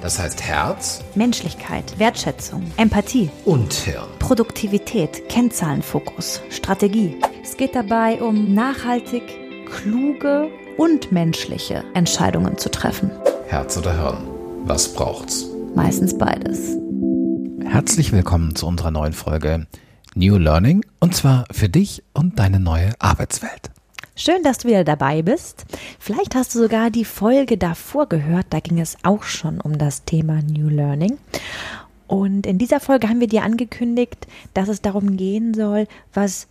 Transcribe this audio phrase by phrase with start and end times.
[0.00, 4.06] Das heißt Herz Menschlichkeit, Wertschätzung, Empathie, und Hirn.
[4.20, 7.16] Produktivität, Kennzahlenfokus, Strategie.
[7.42, 9.22] Es geht dabei um nachhaltig,
[9.66, 13.10] kluge und menschliche Entscheidungen zu treffen.
[13.48, 14.24] Herz oder Hirn.
[14.64, 15.46] Was braucht's?
[15.74, 16.76] Meistens beides.
[17.64, 19.66] Herzlich willkommen zu unserer neuen Folge
[20.14, 23.70] New Learning und zwar für dich und deine neue Arbeitswelt.
[24.20, 25.64] Schön, dass du wieder dabei bist.
[26.00, 30.02] Vielleicht hast du sogar die Folge davor gehört, da ging es auch schon um das
[30.06, 31.18] Thema New Learning.
[32.08, 36.48] Und in dieser Folge haben wir dir angekündigt, dass es darum gehen soll, was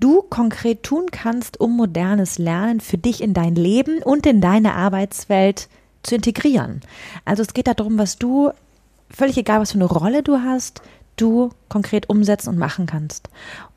[0.00, 4.74] du konkret tun kannst, um modernes Lernen für dich in dein Leben und in deine
[4.74, 5.68] Arbeitswelt
[6.02, 6.80] zu integrieren.
[7.24, 8.50] Also es geht darum, was du,
[9.08, 10.82] völlig egal, was für eine Rolle du hast,
[11.14, 13.28] du konkret umsetzen und machen kannst.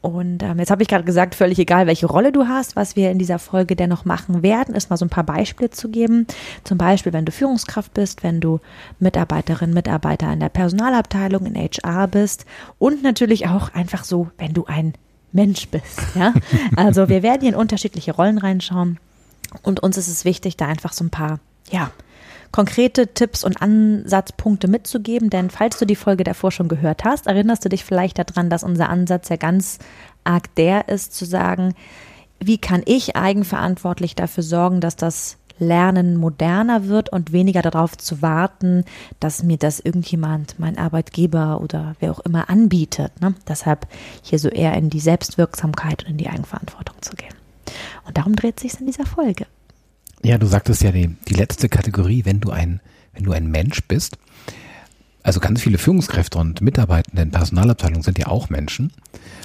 [0.07, 3.11] Und ähm, jetzt habe ich gerade gesagt, völlig egal, welche Rolle du hast, was wir
[3.11, 6.25] in dieser Folge dennoch machen werden, ist mal so ein paar Beispiele zu geben.
[6.63, 8.61] Zum Beispiel, wenn du Führungskraft bist, wenn du
[8.99, 12.45] Mitarbeiterin, Mitarbeiter in der Personalabteilung, in HR bist
[12.79, 14.93] und natürlich auch einfach so, wenn du ein
[15.33, 15.99] Mensch bist.
[16.15, 16.33] Ja?
[16.77, 18.99] Also wir werden hier in unterschiedliche Rollen reinschauen
[19.61, 21.91] und uns ist es wichtig, da einfach so ein paar, ja,
[22.57, 27.63] konkrete Tipps und Ansatzpunkte mitzugeben, denn falls du die Folge davor schon gehört hast, erinnerst
[27.63, 29.77] du dich vielleicht daran, dass unser Ansatz ja ganz
[30.23, 31.75] arg der ist, zu sagen,
[32.39, 38.23] wie kann ich eigenverantwortlich dafür sorgen, dass das Lernen moderner wird und weniger darauf zu
[38.23, 38.85] warten,
[39.19, 43.21] dass mir das irgendjemand, mein Arbeitgeber oder wer auch immer anbietet.
[43.21, 43.35] Ne?
[43.47, 43.85] Deshalb
[44.23, 47.35] hier so eher in die Selbstwirksamkeit und in die Eigenverantwortung zu gehen.
[48.07, 49.45] Und darum dreht sich in dieser Folge.
[50.23, 52.81] Ja, du sagtest ja die, die letzte Kategorie, wenn du ein,
[53.13, 54.17] wenn du ein Mensch bist.
[55.23, 58.93] Also ganz viele Führungskräfte und Mitarbeitende in Personalabteilungen sind ja auch Menschen.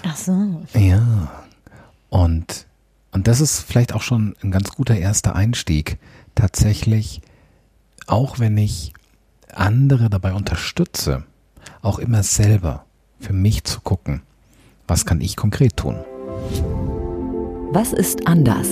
[0.04, 0.62] Ach so.
[0.74, 1.44] Ja.
[2.08, 2.66] Und,
[3.10, 5.98] und das ist vielleicht auch schon ein ganz guter erster Einstieg.
[6.34, 7.20] Tatsächlich,
[8.06, 8.92] auch wenn ich
[9.52, 11.24] andere dabei unterstütze,
[11.82, 12.84] auch immer selber
[13.18, 14.22] für mich zu gucken,
[14.86, 15.97] was kann ich konkret tun.
[17.72, 18.68] Was ist anders?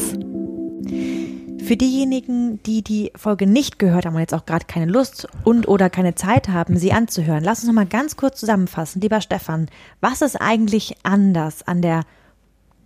[1.71, 5.69] Für diejenigen, die die Folge nicht gehört haben und jetzt auch gerade keine Lust und
[5.69, 9.01] oder keine Zeit haben, sie anzuhören, lass uns noch mal ganz kurz zusammenfassen.
[9.01, 9.69] Lieber Stefan,
[10.01, 12.03] was ist eigentlich anders an der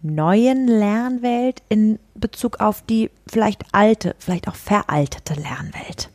[0.02, 6.10] neuen Lernwelt in Bezug auf die vielleicht alte, vielleicht auch veraltete Lernwelt?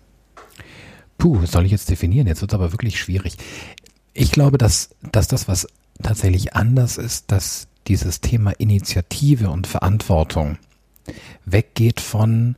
[1.17, 2.27] Puh, was soll ich jetzt definieren?
[2.27, 3.37] Jetzt wird es aber wirklich schwierig.
[4.13, 5.67] Ich glaube, dass, dass das, was
[6.03, 10.59] tatsächlich anders ist, dass dieses Thema Initiative und Verantwortung
[11.45, 12.55] weggeht von,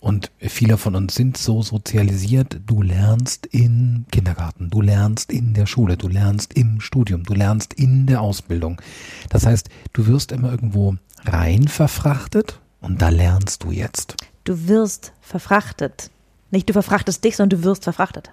[0.00, 5.66] und viele von uns sind so sozialisiert, du lernst im Kindergarten, du lernst in der
[5.66, 8.80] Schule, du lernst im Studium, du lernst in der Ausbildung.
[9.28, 14.16] Das heißt, du wirst immer irgendwo rein verfrachtet und da lernst du jetzt.
[14.44, 16.10] Du wirst verfrachtet.
[16.50, 18.30] Nicht du verfrachtest dich, sondern du wirst verfrachtet.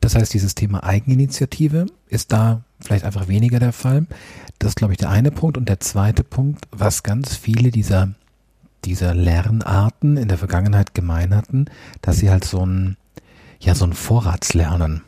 [0.00, 4.06] Das heißt, dieses Thema Eigeninitiative ist da vielleicht einfach weniger der Fall.
[4.58, 5.58] Das ist, glaube ich, der eine Punkt.
[5.58, 8.14] Und der zweite Punkt, was ganz viele dieser,
[8.84, 11.66] dieser Lernarten in der Vergangenheit gemein hatten,
[12.02, 12.96] dass sie halt so ein,
[13.60, 15.02] ja, so ein Vorratslernen.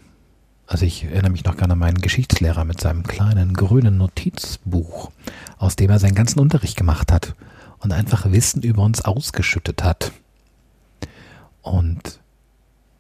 [0.67, 5.11] Also ich erinnere mich noch gerne an meinen Geschichtslehrer mit seinem kleinen grünen Notizbuch,
[5.59, 7.35] aus dem er seinen ganzen Unterricht gemacht hat
[7.81, 10.13] und einfach Wissen über uns ausgeschüttet hat.
[11.63, 12.21] Und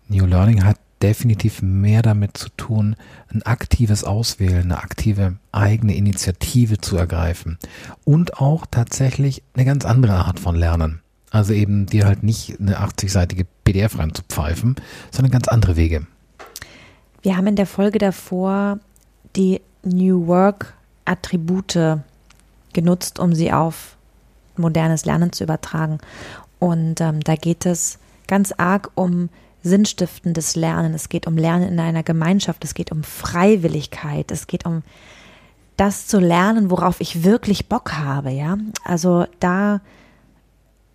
[0.09, 2.97] New Learning hat definitiv mehr damit zu tun,
[3.33, 7.59] ein aktives Auswählen, eine aktive eigene Initiative zu ergreifen
[8.05, 11.01] und auch tatsächlich eine ganz andere Art von Lernen.
[11.31, 14.77] Also eben dir halt nicht eine 80-seitige PDF reinzupfeifen,
[15.11, 16.07] sondern ganz andere Wege.
[17.23, 18.79] Wir haben in der Folge davor
[19.35, 20.75] die New Work
[21.05, 22.01] Attribute
[22.73, 23.97] genutzt, um sie auf
[24.57, 25.99] modernes Lernen zu übertragen.
[26.59, 29.31] Und ähm, da geht es ganz arg um
[29.63, 30.95] sinnstiftendes Lernen.
[30.95, 32.65] Es geht um Lernen in einer Gemeinschaft.
[32.65, 34.31] Es geht um Freiwilligkeit.
[34.31, 34.83] Es geht um
[35.77, 38.31] das zu lernen, worauf ich wirklich Bock habe.
[38.31, 39.81] Ja, also da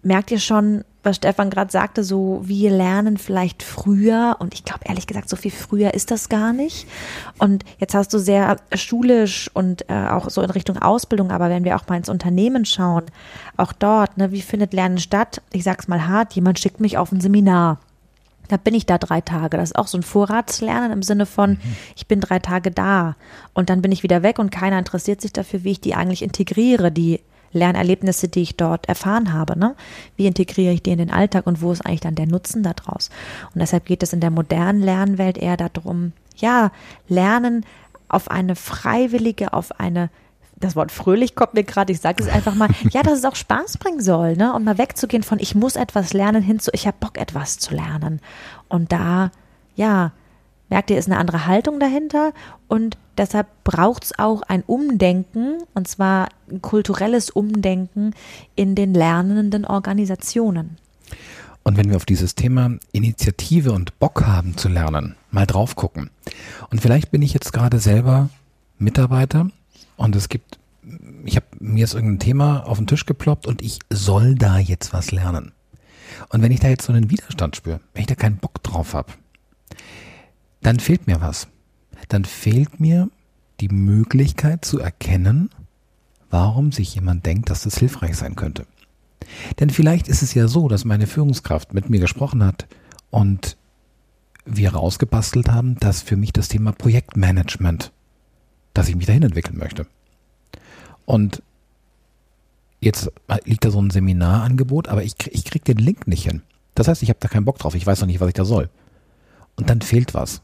[0.03, 4.81] merkt ihr schon, was Stefan gerade sagte, so wir lernen vielleicht früher und ich glaube
[4.85, 6.87] ehrlich gesagt, so viel früher ist das gar nicht.
[7.39, 11.63] Und jetzt hast du sehr schulisch und äh, auch so in Richtung Ausbildung, aber wenn
[11.63, 13.05] wir auch mal ins Unternehmen schauen,
[13.55, 15.41] auch dort, ne, wie findet Lernen statt?
[15.51, 17.79] Ich sag's mal hart, jemand schickt mich auf ein Seminar.
[18.47, 19.57] Da bin ich da drei Tage.
[19.57, 21.59] Das ist auch so ein Vorratslernen im Sinne von, mhm.
[21.95, 23.15] ich bin drei Tage da
[23.53, 26.21] und dann bin ich wieder weg und keiner interessiert sich dafür, wie ich die eigentlich
[26.21, 27.21] integriere, die
[27.53, 29.57] Lernerlebnisse, die ich dort erfahren habe.
[29.57, 29.75] Ne?
[30.15, 33.09] Wie integriere ich die in den Alltag und wo ist eigentlich dann der Nutzen daraus?
[33.53, 36.71] Und deshalb geht es in der modernen Lernwelt eher darum, ja,
[37.07, 37.65] Lernen
[38.09, 40.09] auf eine freiwillige, auf eine
[40.59, 43.35] das Wort fröhlich kommt mir gerade, ich sage es einfach mal, ja, dass es auch
[43.35, 44.53] Spaß bringen soll, ne?
[44.53, 47.73] Und mal wegzugehen von ich muss etwas lernen hin zu ich habe Bock etwas zu
[47.73, 48.19] lernen.
[48.67, 49.31] Und da,
[49.75, 50.11] ja,
[50.69, 52.33] merkt ihr, ist eine andere Haltung dahinter
[52.67, 58.13] und deshalb braucht es auch ein Umdenken, und zwar ein kulturelles Umdenken
[58.55, 60.77] in den lernenden Organisationen.
[61.63, 66.09] Und wenn wir auf dieses Thema Initiative und Bock haben zu lernen, mal drauf gucken.
[66.69, 68.29] Und vielleicht bin ich jetzt gerade selber
[68.77, 69.49] Mitarbeiter
[69.97, 70.59] und es gibt,
[71.25, 74.93] ich habe mir jetzt irgendein Thema auf den Tisch geploppt und ich soll da jetzt
[74.93, 75.51] was lernen.
[76.29, 78.93] Und wenn ich da jetzt so einen Widerstand spüre, wenn ich da keinen Bock drauf
[78.93, 79.11] habe,
[80.61, 81.47] dann fehlt mir was.
[82.09, 83.09] Dann fehlt mir
[83.59, 85.49] die Möglichkeit zu erkennen,
[86.29, 88.65] warum sich jemand denkt, dass das hilfreich sein könnte.
[89.59, 92.67] Denn vielleicht ist es ja so, dass meine Führungskraft mit mir gesprochen hat
[93.09, 93.57] und
[94.45, 97.91] wir rausgebastelt haben, dass für mich das Thema Projektmanagement
[98.77, 99.87] dass ich mich dahin entwickeln möchte.
[101.05, 101.41] Und
[102.79, 103.11] jetzt
[103.45, 106.43] liegt da so ein Seminarangebot, aber ich, ich kriege den Link nicht hin.
[106.75, 107.73] Das heißt, ich habe da keinen Bock drauf.
[107.73, 108.69] Ich weiß noch nicht, was ich da soll.
[109.55, 110.43] Und dann fehlt was.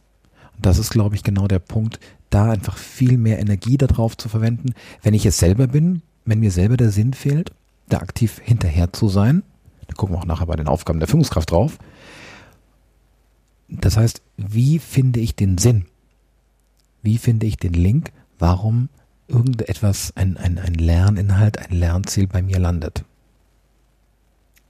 [0.55, 1.99] Und das ist, glaube ich, genau der Punkt,
[2.31, 4.73] da einfach viel mehr Energie darauf zu verwenden.
[5.03, 7.51] Wenn ich es selber bin, wenn mir selber der Sinn fehlt,
[7.87, 9.43] da aktiv hinterher zu sein,
[9.85, 11.77] da gucken wir auch nachher bei den Aufgaben der Führungskraft drauf.
[13.67, 15.85] Das heißt, wie finde ich den Sinn?
[17.03, 18.89] Wie finde ich den Link warum
[19.27, 23.03] irgendetwas, ein, ein, ein Lerninhalt, ein Lernziel bei mir landet.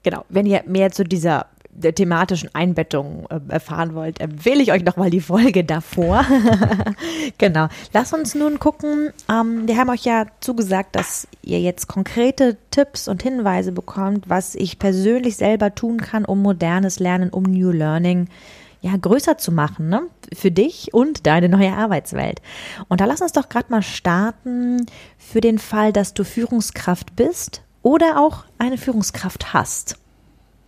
[0.03, 4.83] Genau, wenn ihr mehr zu dieser der thematischen Einbettung äh, erfahren wollt, empfehle ich euch
[4.83, 6.25] nochmal die Folge davor.
[7.37, 7.67] genau.
[7.93, 9.11] Lass uns nun gucken.
[9.29, 14.55] Ähm, wir haben euch ja zugesagt, dass ihr jetzt konkrete Tipps und Hinweise bekommt, was
[14.55, 18.27] ich persönlich selber tun kann, um modernes Lernen, um New Learning
[18.83, 20.01] ja, größer zu machen, ne?
[20.33, 22.41] Für dich und deine neue Arbeitswelt.
[22.89, 24.85] Und da lass uns doch gerade mal starten
[25.17, 29.97] für den Fall, dass du Führungskraft bist oder auch eine Führungskraft hast.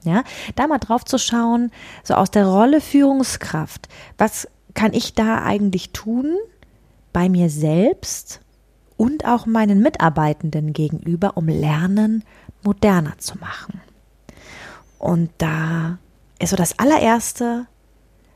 [0.04, 0.24] Ja,
[0.56, 1.72] da mal drauf zu schauen,
[2.04, 6.38] so aus der Rolle Führungskraft, was kann ich da eigentlich tun
[7.12, 8.40] bei mir selbst
[8.96, 12.24] und auch meinen Mitarbeitenden gegenüber, um Lernen
[12.64, 13.82] moderner zu machen?
[15.00, 15.98] Und da
[16.40, 17.68] ist so das allererste,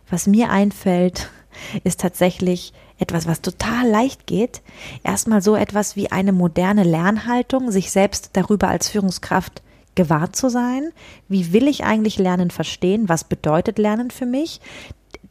[0.09, 1.29] was mir einfällt,
[1.83, 4.61] ist tatsächlich etwas, was total leicht geht.
[5.03, 9.61] Erstmal so etwas wie eine moderne Lernhaltung, sich selbst darüber als Führungskraft
[9.95, 10.91] gewahr zu sein.
[11.27, 13.09] Wie will ich eigentlich Lernen verstehen?
[13.09, 14.61] Was bedeutet Lernen für mich?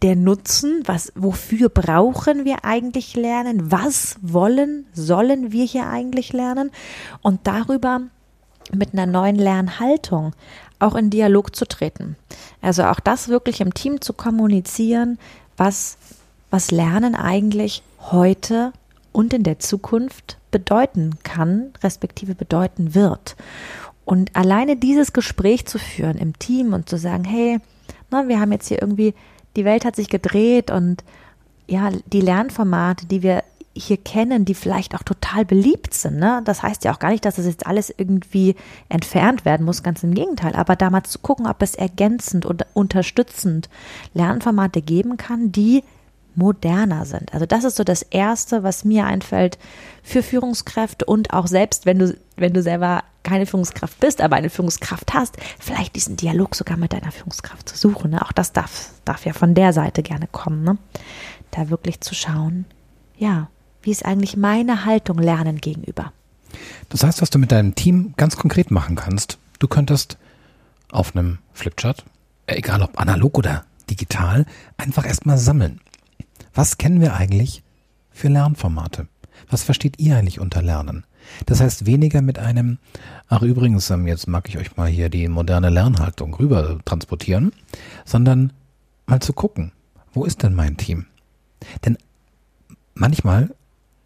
[0.03, 3.71] Der Nutzen, was, wofür brauchen wir eigentlich lernen?
[3.71, 6.71] Was wollen, sollen wir hier eigentlich lernen?
[7.21, 8.03] Und darüber
[8.73, 10.35] mit einer neuen Lernhaltung
[10.79, 12.17] auch in Dialog zu treten.
[12.61, 15.19] Also auch das wirklich im Team zu kommunizieren,
[15.57, 15.99] was,
[16.51, 18.73] was Lernen eigentlich heute
[19.13, 23.37] und in der Zukunft bedeuten kann, respektive bedeuten wird.
[24.05, 27.59] Und alleine dieses Gespräch zu führen im Team und zu sagen, hey,
[28.11, 29.15] na, wir haben jetzt hier irgendwie,
[29.57, 31.05] die Welt hat sich gedreht und
[31.67, 33.45] ja, die Lernformate, die wir
[33.79, 36.19] hier kennen, die vielleicht auch total beliebt sind.
[36.19, 36.43] Ne?
[36.45, 38.57] Das heißt ja auch gar nicht, dass das jetzt alles irgendwie
[38.89, 40.55] entfernt werden muss, ganz im Gegenteil.
[40.55, 43.69] Aber da mal zu gucken, ob es ergänzend und unterstützend
[44.15, 45.83] Lernformate geben kann, die
[46.35, 47.35] moderner sind.
[47.35, 49.59] Also das ist so das Erste, was mir einfällt
[50.03, 54.49] für Führungskräfte und auch selbst, wenn du, wenn du selber keine Führungskraft bist, aber eine
[54.49, 58.13] Führungskraft hast, vielleicht diesen Dialog sogar mit deiner Führungskraft zu suchen.
[58.13, 58.23] Ne?
[58.25, 60.63] Auch das darf, darf ja von der Seite gerne kommen.
[60.63, 60.79] Ne?
[61.51, 62.65] Da wirklich zu schauen,
[63.19, 63.49] ja,
[63.83, 66.13] wie ist eigentlich meine Haltung Lernen gegenüber?
[66.89, 70.19] Das heißt, was du mit deinem Team ganz konkret machen kannst, du könntest
[70.91, 72.05] auf einem Flipchart,
[72.47, 75.81] egal ob analog oder digital, einfach erstmal sammeln.
[76.55, 77.63] Was kennen wir eigentlich
[78.11, 79.07] für Lernformate?
[79.51, 81.05] Was versteht ihr eigentlich unter Lernen?
[81.47, 82.79] Das heißt, weniger mit einem,
[83.29, 87.53] ach übrigens, ähm, jetzt mag ich euch mal hier die moderne Lernhaltung rüber transportieren,
[88.05, 88.53] sondern
[89.07, 89.73] mal zu gucken,
[90.13, 91.07] wo ist denn mein Team?
[91.85, 91.99] Denn
[92.95, 93.55] manchmal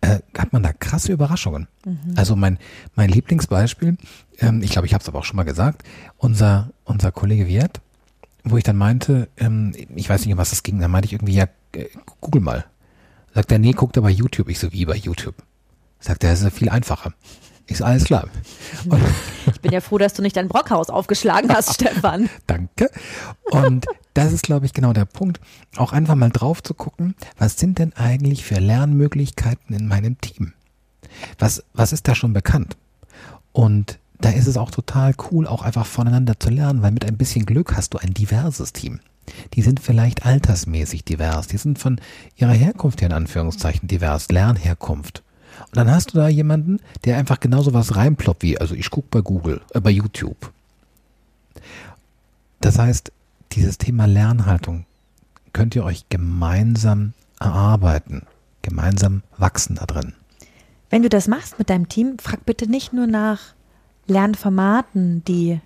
[0.02, 1.68] äh, hat man da krasse Überraschungen.
[1.86, 2.14] Mhm.
[2.16, 2.58] Also mein,
[2.94, 3.96] mein Lieblingsbeispiel,
[4.38, 5.84] ähm, ich glaube, ich habe es aber auch schon mal gesagt,
[6.18, 7.80] unser, unser Kollege Wirt,
[8.44, 11.12] wo ich dann meinte, ähm, ich weiß nicht, um was es ging, dann meinte ich
[11.12, 11.86] irgendwie, ja, äh,
[12.20, 12.66] google mal.
[13.32, 14.48] Sagt er, nee, guckt er bei YouTube.
[14.48, 15.36] Ich so, wie bei YouTube?
[16.00, 17.14] Sagt er, das ist ja viel einfacher.
[17.66, 18.28] Ist alles klar.
[18.88, 19.00] Und
[19.46, 22.28] ich bin ja froh, dass du nicht dein Brockhaus aufgeschlagen hast, Stefan.
[22.46, 22.90] Danke.
[23.50, 25.40] Und das ist, glaube ich, genau der Punkt.
[25.76, 30.52] Auch einfach mal drauf zu gucken, was sind denn eigentlich für Lernmöglichkeiten in meinem Team?
[31.38, 32.76] Was, was ist da schon bekannt?
[33.52, 37.16] Und da ist es auch total cool, auch einfach voneinander zu lernen, weil mit ein
[37.16, 39.00] bisschen Glück hast du ein diverses Team.
[39.54, 42.00] Die sind vielleicht altersmäßig divers, die sind von
[42.36, 45.22] ihrer Herkunft her in Anführungszeichen divers, Lernherkunft.
[45.72, 49.08] Und dann hast du da jemanden, der einfach genauso was reinploppt wie, also ich gucke
[49.10, 50.52] bei Google, äh, bei YouTube.
[52.60, 53.10] Das heißt,
[53.52, 54.84] dieses Thema Lernhaltung
[55.54, 58.26] könnt ihr euch gemeinsam erarbeiten,
[58.60, 60.12] gemeinsam wachsen da drin.
[60.90, 63.40] Wenn du das machst mit deinem Team, frag bitte nicht nur nach
[64.06, 65.58] Lernformaten, die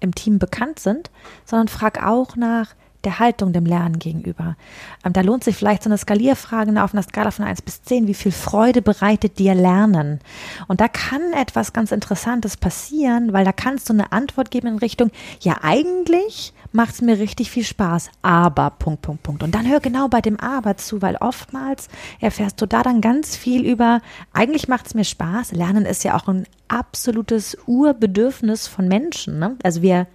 [0.00, 1.10] im Team bekannt sind,
[1.46, 2.74] sondern frag auch nach
[3.04, 4.56] der Haltung dem Lernen gegenüber.
[5.04, 8.06] Ähm, da lohnt sich vielleicht so eine Skalierfrage auf einer Skala von 1 bis 10.
[8.06, 10.20] Wie viel Freude bereitet dir Lernen?
[10.66, 14.78] Und da kann etwas ganz Interessantes passieren, weil da kannst du eine Antwort geben in
[14.78, 19.42] Richtung, ja, eigentlich macht es mir richtig viel Spaß, aber Punkt, Punkt, Punkt.
[19.42, 21.88] Und dann hör genau bei dem Aber zu, weil oftmals
[22.20, 24.00] erfährst du da dann ganz viel über,
[24.32, 25.52] eigentlich macht es mir Spaß.
[25.52, 29.38] Lernen ist ja auch ein absolutes Urbedürfnis von Menschen.
[29.38, 29.56] Ne?
[29.62, 30.06] Also wir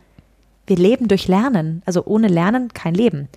[0.68, 1.82] wir leben durch Lernen.
[1.86, 3.30] Also ohne Lernen kein Leben.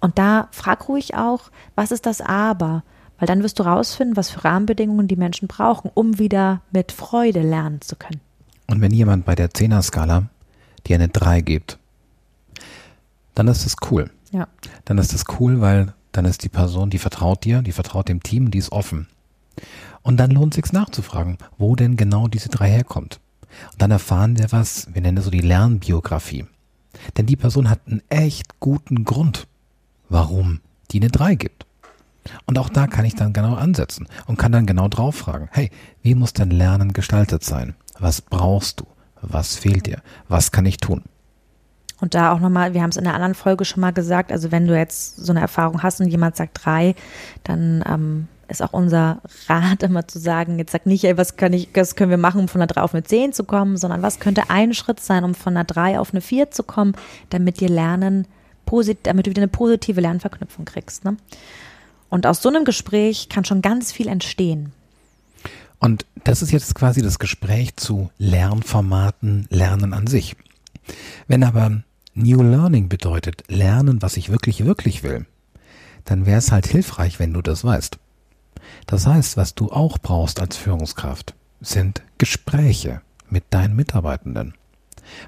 [0.00, 2.82] Und da frag ruhig auch, was ist das Aber?
[3.18, 7.42] Weil dann wirst du rausfinden, was für Rahmenbedingungen die Menschen brauchen, um wieder mit Freude
[7.42, 8.20] lernen zu können.
[8.66, 10.30] Und wenn jemand bei der Zehner-Skala
[10.86, 11.78] dir eine 3 gibt,
[13.34, 14.10] dann ist das cool.
[14.30, 14.48] Ja.
[14.86, 18.22] Dann ist das cool, weil dann ist die Person, die vertraut dir, die vertraut dem
[18.22, 19.06] Team, die ist offen.
[20.02, 23.20] Und dann lohnt es sich nachzufragen, wo denn genau diese drei herkommt.
[23.72, 26.46] Und dann erfahren wir was, wir nennen das so die Lernbiografie.
[27.16, 29.46] Denn die Person hat einen echt guten Grund,
[30.08, 31.66] warum die eine 3 gibt.
[32.46, 35.70] Und auch da kann ich dann genau ansetzen und kann dann genau drauf fragen, hey,
[36.02, 37.74] wie muss dein Lernen gestaltet sein?
[37.98, 38.86] Was brauchst du?
[39.22, 40.02] Was fehlt dir?
[40.28, 41.02] Was kann ich tun?
[42.00, 44.50] Und da auch nochmal, wir haben es in der anderen Folge schon mal gesagt, also
[44.50, 46.94] wenn du jetzt so eine Erfahrung hast und jemand sagt drei,
[47.44, 51.52] dann ähm, ist auch unser Rat immer zu sagen, jetzt sag nicht, ey, was, kann
[51.52, 54.02] ich, was können wir machen, um von einer 3 auf eine 10 zu kommen, sondern
[54.02, 56.94] was könnte ein Schritt sein, um von einer 3 auf eine 4 zu kommen,
[57.30, 58.26] damit dir Lernen,
[59.02, 61.04] damit du wieder eine positive Lernverknüpfung kriegst.
[61.04, 61.16] Ne?
[62.08, 64.72] Und aus so einem Gespräch kann schon ganz viel entstehen.
[65.78, 70.36] Und das ist jetzt quasi das Gespräch zu Lernformaten, Lernen an sich.
[71.26, 71.82] Wenn aber
[72.14, 75.24] New Learning bedeutet Lernen, was ich wirklich, wirklich will,
[76.04, 77.98] dann wäre es halt hilfreich, wenn du das weißt.
[78.86, 84.54] Das heißt, was du auch brauchst als Führungskraft, sind Gespräche mit deinen Mitarbeitenden.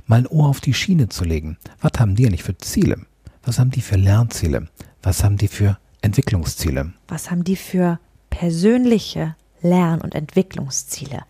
[0.06, 1.56] Mal ein Ohr auf die Schiene zu legen.
[1.80, 2.98] Was haben die eigentlich für Ziele?
[3.44, 4.68] Was haben die für Lernziele?
[5.02, 6.92] Was haben die für Entwicklungsziele?
[7.08, 7.98] Was haben die für
[8.30, 11.22] persönliche Lern- und Entwicklungsziele?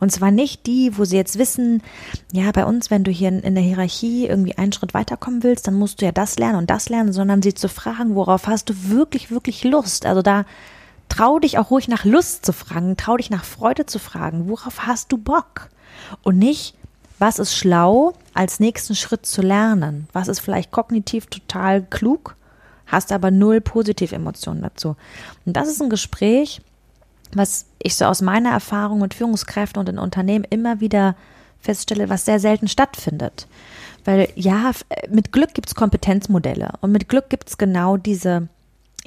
[0.00, 1.82] Und zwar nicht die, wo sie jetzt wissen,
[2.32, 5.74] ja, bei uns, wenn du hier in der Hierarchie irgendwie einen Schritt weiterkommen willst, dann
[5.74, 8.74] musst du ja das lernen und das lernen, sondern sie zu fragen, worauf hast du
[8.90, 10.06] wirklich, wirklich Lust?
[10.06, 10.44] Also da
[11.08, 14.48] Trau dich auch ruhig nach Lust zu fragen, trau dich nach Freude zu fragen.
[14.48, 15.68] Worauf hast du Bock?
[16.22, 16.74] Und nicht,
[17.18, 20.08] was ist schlau, als nächsten Schritt zu lernen?
[20.12, 22.36] Was ist vielleicht kognitiv total klug,
[22.86, 24.96] hast aber null positive Emotionen dazu?
[25.44, 26.60] Und das ist ein Gespräch,
[27.32, 31.16] was ich so aus meiner Erfahrung mit Führungskräften und in Unternehmen immer wieder
[31.60, 33.48] feststelle, was sehr selten stattfindet.
[34.04, 34.70] Weil ja,
[35.10, 38.48] mit Glück gibt es Kompetenzmodelle und mit Glück gibt es genau diese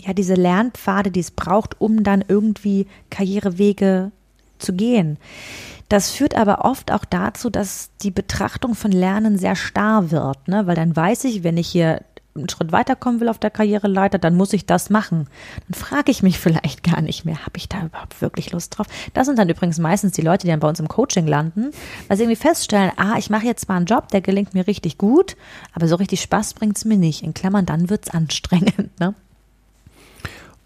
[0.06, 4.12] ja, diese Lernpfade, die es braucht, um dann irgendwie Karrierewege
[4.60, 5.18] zu gehen.
[5.90, 10.66] Das führt aber oft auch dazu, dass die Betrachtung von Lernen sehr starr wird, ne?
[10.66, 12.02] weil dann weiß ich, wenn ich hier
[12.34, 15.28] einen Schritt weiterkommen will auf der Karriereleiter, dann muss ich das machen.
[15.68, 18.88] Dann frage ich mich vielleicht gar nicht mehr, habe ich da überhaupt wirklich Lust drauf?
[19.14, 21.72] Das sind dann übrigens meistens die Leute, die dann bei uns im Coaching landen,
[22.08, 24.98] weil sie irgendwie feststellen, ah, ich mache jetzt mal einen Job, der gelingt mir richtig
[24.98, 25.36] gut,
[25.74, 27.24] aber so richtig Spaß bringt es mir nicht.
[27.24, 28.92] In Klammern, dann wird es anstrengend.
[29.00, 29.16] Ne?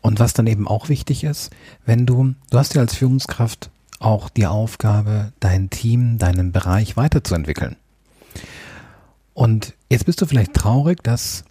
[0.06, 1.50] Und was dann eben auch wichtig ist,
[1.88, 7.76] wenn du, du hast ja als Führungskraft auch die Aufgabe, dein Team, deinen Bereich weiterzuentwickeln.
[9.34, 11.44] Und jetzt bist du vielleicht traurig, dass,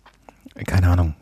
[0.68, 1.16] keine Ahnung,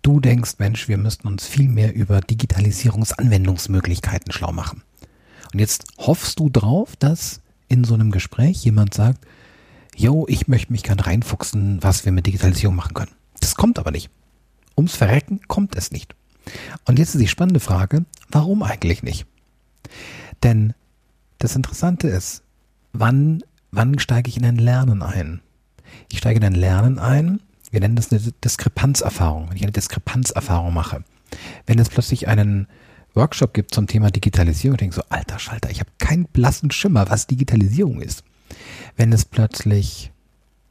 [0.00, 4.82] du denkst, Mensch, wir müssten uns viel mehr über Digitalisierungsanwendungsmöglichkeiten schlau machen.
[5.52, 9.26] Und jetzt hoffst du drauf, dass in so einem Gespräch jemand sagt,
[9.94, 13.12] yo, ich möchte mich gern reinfuchsen, was wir mit Digitalisierung machen können.
[13.40, 14.08] Das kommt aber nicht.
[14.82, 16.16] Ums Verrecken kommt es nicht.
[16.86, 19.26] Und jetzt ist die spannende Frage, warum eigentlich nicht?
[20.42, 20.74] Denn
[21.38, 22.42] das Interessante ist,
[22.92, 25.40] wann, wann steige ich in ein Lernen ein?
[26.10, 27.38] Ich steige in ein Lernen ein,
[27.70, 31.04] wir nennen das eine Diskrepanzerfahrung, wenn ich eine Diskrepanzerfahrung mache.
[31.64, 32.66] Wenn es plötzlich einen
[33.14, 37.08] Workshop gibt zum Thema Digitalisierung, ich denke so, alter Schalter, ich habe keinen blassen Schimmer,
[37.08, 38.24] was Digitalisierung ist.
[38.96, 40.10] Wenn es plötzlich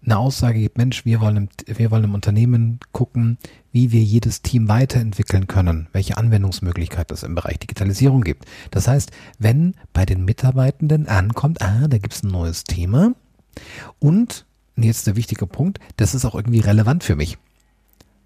[0.03, 3.37] eine Aussage gibt, Mensch, wir wollen, im, wir wollen im Unternehmen gucken,
[3.71, 8.45] wie wir jedes Team weiterentwickeln können, welche Anwendungsmöglichkeit es im Bereich Digitalisierung gibt.
[8.71, 13.13] Das heißt, wenn bei den Mitarbeitenden ankommt, ah, da gibt es ein neues Thema
[13.99, 17.37] und jetzt der wichtige Punkt, das ist auch irgendwie relevant für mich.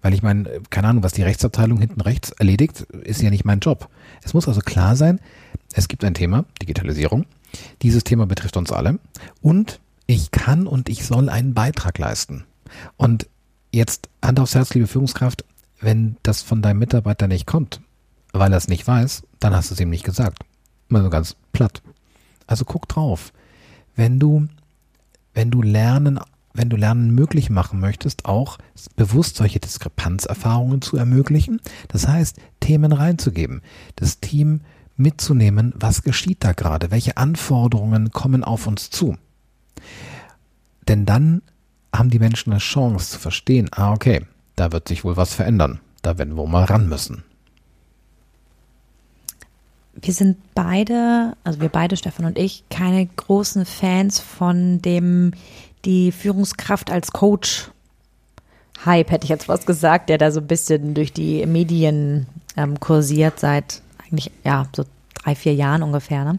[0.02, 3.60] Weil ich meine, keine Ahnung, was die Rechtsabteilung hinten rechts erledigt, ist ja nicht mein
[3.60, 3.88] Job.
[4.22, 5.20] Es muss also klar sein,
[5.72, 7.26] es gibt ein Thema, Digitalisierung.
[7.82, 8.98] Dieses Thema betrifft uns alle
[9.42, 12.44] und ich kann und ich soll einen Beitrag leisten.
[12.96, 13.28] Und
[13.72, 15.44] jetzt Hand aufs Herz, liebe Führungskraft,
[15.80, 17.80] wenn das von deinem Mitarbeiter nicht kommt,
[18.32, 20.44] weil er es nicht weiß, dann hast du es ihm nicht gesagt.
[20.88, 21.82] Mal so ganz platt.
[22.46, 23.32] Also guck drauf.
[23.94, 24.46] Wenn du,
[25.34, 26.20] wenn du lernen,
[26.54, 28.58] wenn du Lernen möglich machen möchtest, auch
[28.94, 31.60] bewusst solche Diskrepanzerfahrungen zu ermöglichen.
[31.88, 33.62] Das heißt, Themen reinzugeben,
[33.96, 34.62] das Team
[34.96, 39.16] mitzunehmen, was geschieht da gerade, welche Anforderungen kommen auf uns zu.
[40.88, 41.42] Denn dann
[41.94, 45.80] haben die Menschen eine Chance zu verstehen, ah, okay, da wird sich wohl was verändern.
[46.02, 47.24] Da werden wir mal ran müssen.
[49.94, 55.32] Wir sind beide, also wir beide, Stefan und ich, keine großen Fans von dem,
[55.84, 57.70] die Führungskraft als Coach
[58.84, 62.26] Hype, hätte ich jetzt was gesagt, der da so ein bisschen durch die Medien
[62.58, 66.24] ähm, kursiert seit eigentlich, ja, so drei, vier Jahren ungefähr.
[66.24, 66.38] Ne?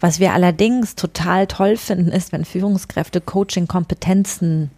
[0.00, 4.70] Was wir allerdings total toll finden, ist, wenn Führungskräfte Coaching-Kompetenzen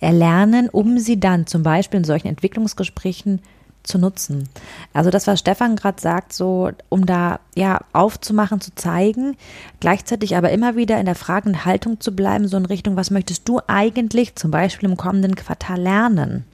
[0.00, 3.40] erlernen, um sie dann zum Beispiel in solchen Entwicklungsgesprächen
[3.84, 4.48] zu nutzen.
[4.92, 9.36] Also das, was Stefan gerade sagt, so um da ja aufzumachen, zu zeigen,
[9.80, 13.48] gleichzeitig aber immer wieder in der fragenden Haltung zu bleiben, so in Richtung, was möchtest
[13.48, 16.44] du eigentlich zum Beispiel im kommenden Quartal lernen?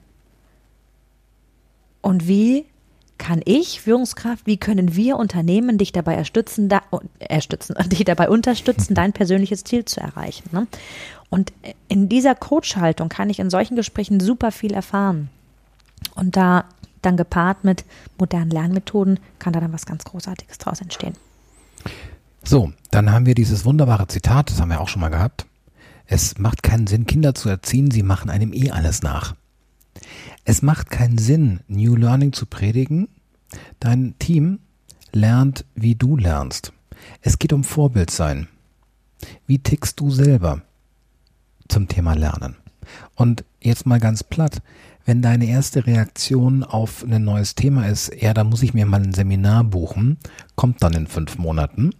[2.01, 2.65] Und wie
[3.21, 6.81] kann ich, Führungskraft, wie können wir Unternehmen dich dabei erstützen, da,
[7.19, 10.49] erstützen, dich dabei unterstützen, dein persönliches Ziel zu erreichen?
[10.51, 10.67] Ne?
[11.29, 11.53] Und
[11.87, 15.29] in dieser Coach-Haltung kann ich in solchen Gesprächen super viel erfahren.
[16.15, 16.65] Und da
[17.03, 17.85] dann gepaart mit
[18.17, 21.13] modernen Lernmethoden kann da dann was ganz Großartiges draus entstehen.
[22.43, 25.45] So, dann haben wir dieses wunderbare Zitat, das haben wir auch schon mal gehabt.
[26.07, 29.35] Es macht keinen Sinn, Kinder zu erziehen, sie machen einem eh alles nach.
[30.51, 33.07] Es macht keinen Sinn, New Learning zu predigen.
[33.79, 34.59] Dein Team
[35.13, 36.73] lernt, wie du lernst.
[37.21, 38.49] Es geht um Vorbildsein.
[39.47, 40.61] Wie tickst du selber
[41.69, 42.57] zum Thema Lernen?
[43.15, 44.61] Und jetzt mal ganz platt,
[45.05, 49.01] wenn deine erste Reaktion auf ein neues Thema ist, ja, da muss ich mir mal
[49.01, 50.17] ein Seminar buchen,
[50.57, 51.91] kommt dann in fünf Monaten,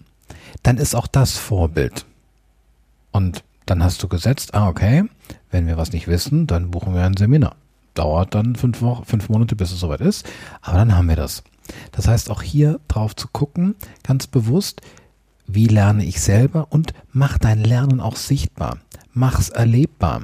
[0.62, 2.06] dann ist auch das Vorbild.
[3.12, 5.06] Und dann hast du gesetzt, ah, okay,
[5.52, 7.56] wenn wir was nicht wissen, dann buchen wir ein Seminar
[7.93, 10.25] dauert dann fünf Wochen, fünf Monate, bis es soweit ist.
[10.62, 11.43] Aber dann haben wir das.
[11.91, 14.82] Das heißt, auch hier drauf zu gucken, ganz bewusst,
[15.47, 18.77] wie lerne ich selber und mach dein Lernen auch sichtbar.
[19.13, 20.23] Mach's erlebbar.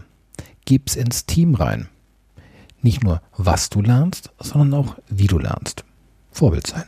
[0.66, 1.90] Gib's ins Team rein.
[2.82, 5.84] Nicht nur, was du lernst, sondern auch, wie du lernst.
[6.32, 6.86] Vorbild sein.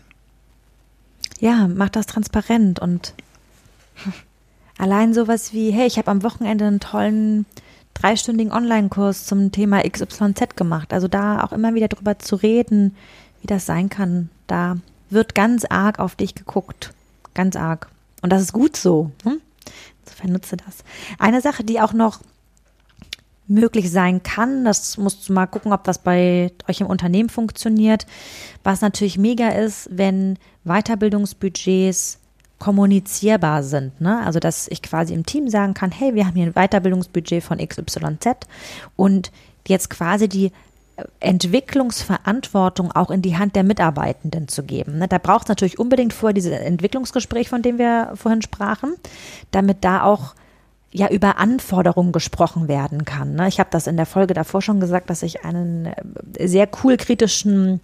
[1.39, 3.13] Ja, mach das transparent und
[4.77, 7.45] allein sowas wie, hey, ich habe am Wochenende einen tollen
[7.99, 10.93] dreistündigen Online-Kurs zum Thema XYZ gemacht.
[10.93, 12.95] Also da auch immer wieder drüber zu reden,
[13.41, 14.29] wie das sein kann.
[14.47, 14.77] Da
[15.09, 16.93] wird ganz arg auf dich geguckt.
[17.33, 17.89] Ganz arg.
[18.21, 19.11] Und das ist gut so.
[19.23, 19.41] Hm?
[20.05, 20.83] Insofern nutze das.
[21.17, 22.19] Eine Sache, die auch noch
[23.47, 28.05] möglich sein kann, das musst du mal gucken, ob das bei euch im Unternehmen funktioniert.
[28.63, 32.18] Was natürlich mega ist, wenn Weiterbildungsbudgets
[32.59, 33.99] kommunizierbar sind.
[34.01, 34.21] Ne?
[34.25, 37.57] Also, dass ich quasi im Team sagen kann, hey, wir haben hier ein Weiterbildungsbudget von
[37.57, 38.47] XYZ
[38.95, 39.31] und
[39.65, 40.51] jetzt quasi die
[41.19, 44.97] Entwicklungsverantwortung auch in die Hand der Mitarbeitenden zu geben.
[44.99, 45.07] Ne?
[45.07, 48.95] Da braucht es natürlich unbedingt vorher dieses Entwicklungsgespräch, von dem wir vorhin sprachen,
[49.51, 50.35] damit da auch
[50.91, 53.35] ja über Anforderungen gesprochen werden kann.
[53.35, 53.47] Ne?
[53.47, 56.97] Ich habe das in der Folge davor schon gesagt, dass ich einen äh, sehr cool
[56.97, 57.79] kritischen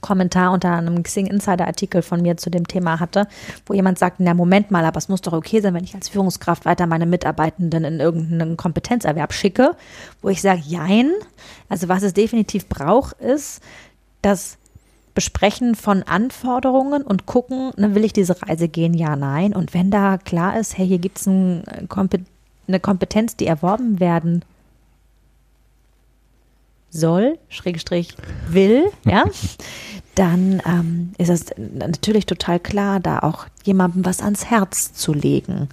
[0.00, 3.26] Kommentar unter einem Xing Insider Artikel von mir zu dem Thema hatte,
[3.66, 6.08] wo jemand sagt, na Moment mal, aber es muss doch okay sein, wenn ich als
[6.08, 9.76] Führungskraft weiter meine Mitarbeitenden in irgendeinen Kompetenzerwerb schicke,
[10.22, 11.10] wo ich sage, jein,
[11.68, 13.60] also was es definitiv braucht, ist
[14.22, 14.58] das
[15.14, 19.54] Besprechen von Anforderungen und gucken, ne, will ich diese Reise gehen, ja, nein.
[19.54, 21.64] Und wenn da klar ist, hey, hier gibt es ein,
[22.68, 24.44] eine Kompetenz, die erworben werden
[26.96, 28.16] soll, Schrägstrich
[28.48, 29.24] will, ja,
[30.14, 35.68] dann ähm, ist es natürlich total klar, da auch jemandem was ans Herz zu legen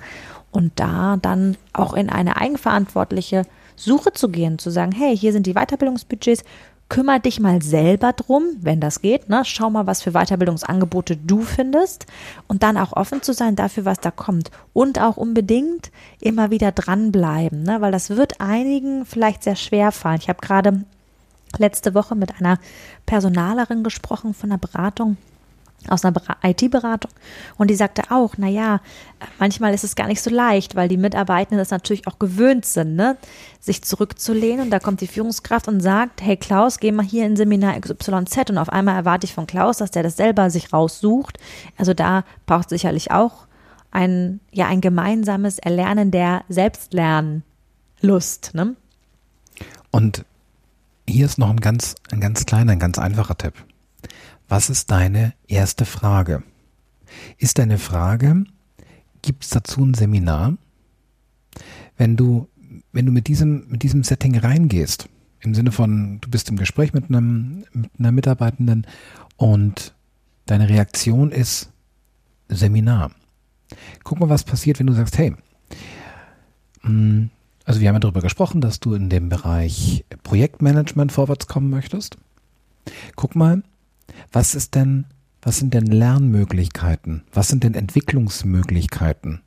[0.51, 3.43] und da dann auch in eine eigenverantwortliche
[3.75, 6.43] Suche zu gehen, zu sagen, hey, hier sind die Weiterbildungsbudgets,
[6.89, 9.29] kümmer dich mal selber drum, wenn das geht.
[9.29, 9.41] Ne?
[9.45, 12.05] Schau mal, was für Weiterbildungsangebote du findest
[12.47, 14.51] und dann auch offen zu sein dafür, was da kommt.
[14.73, 17.81] Und auch unbedingt immer wieder dranbleiben, ne?
[17.81, 20.19] weil das wird einigen vielleicht sehr schwer fallen.
[20.21, 20.83] Ich habe gerade
[21.59, 22.57] letzte Woche mit einer
[23.05, 25.17] Personalerin gesprochen von der Beratung
[25.89, 26.13] aus einer
[26.43, 27.11] IT-Beratung
[27.57, 28.79] und die sagte auch, na ja,
[29.39, 32.95] manchmal ist es gar nicht so leicht, weil die Mitarbeitenden das natürlich auch gewöhnt sind,
[32.95, 33.17] ne,
[33.59, 37.35] sich zurückzulehnen und da kommt die Führungskraft und sagt, hey Klaus, geh mal hier in
[37.35, 41.37] Seminar XYZ und auf einmal erwarte ich von Klaus, dass der das selber sich raussucht.
[41.77, 43.47] Also da braucht sicherlich auch
[43.91, 47.43] ein ja ein gemeinsames Erlernen der Selbstlernlust,
[48.53, 48.75] ne?
[49.91, 50.25] Und
[51.07, 53.53] hier ist noch ein ganz ein ganz kleiner, ein ganz einfacher Tipp.
[54.47, 56.43] Was ist deine erste Frage?
[57.37, 58.43] Ist deine Frage,
[59.21, 60.57] gibt es dazu ein Seminar?
[61.97, 62.47] Wenn du,
[62.91, 65.09] wenn du mit diesem, mit diesem Setting reingehst,
[65.41, 68.87] im Sinne von, du bist im Gespräch mit einem, mit einer Mitarbeitenden
[69.37, 69.93] und
[70.45, 71.71] deine Reaktion ist
[72.47, 73.11] Seminar.
[74.03, 75.35] Guck mal, was passiert, wenn du sagst, hey,
[76.83, 77.25] mm,
[77.65, 82.17] also wir haben ja darüber gesprochen, dass du in dem Bereich Projektmanagement vorwärts kommen möchtest.
[83.15, 83.63] Guck mal,
[84.31, 85.05] was ist denn,
[85.41, 87.23] was sind denn Lernmöglichkeiten?
[87.31, 89.41] Was sind denn Entwicklungsmöglichkeiten,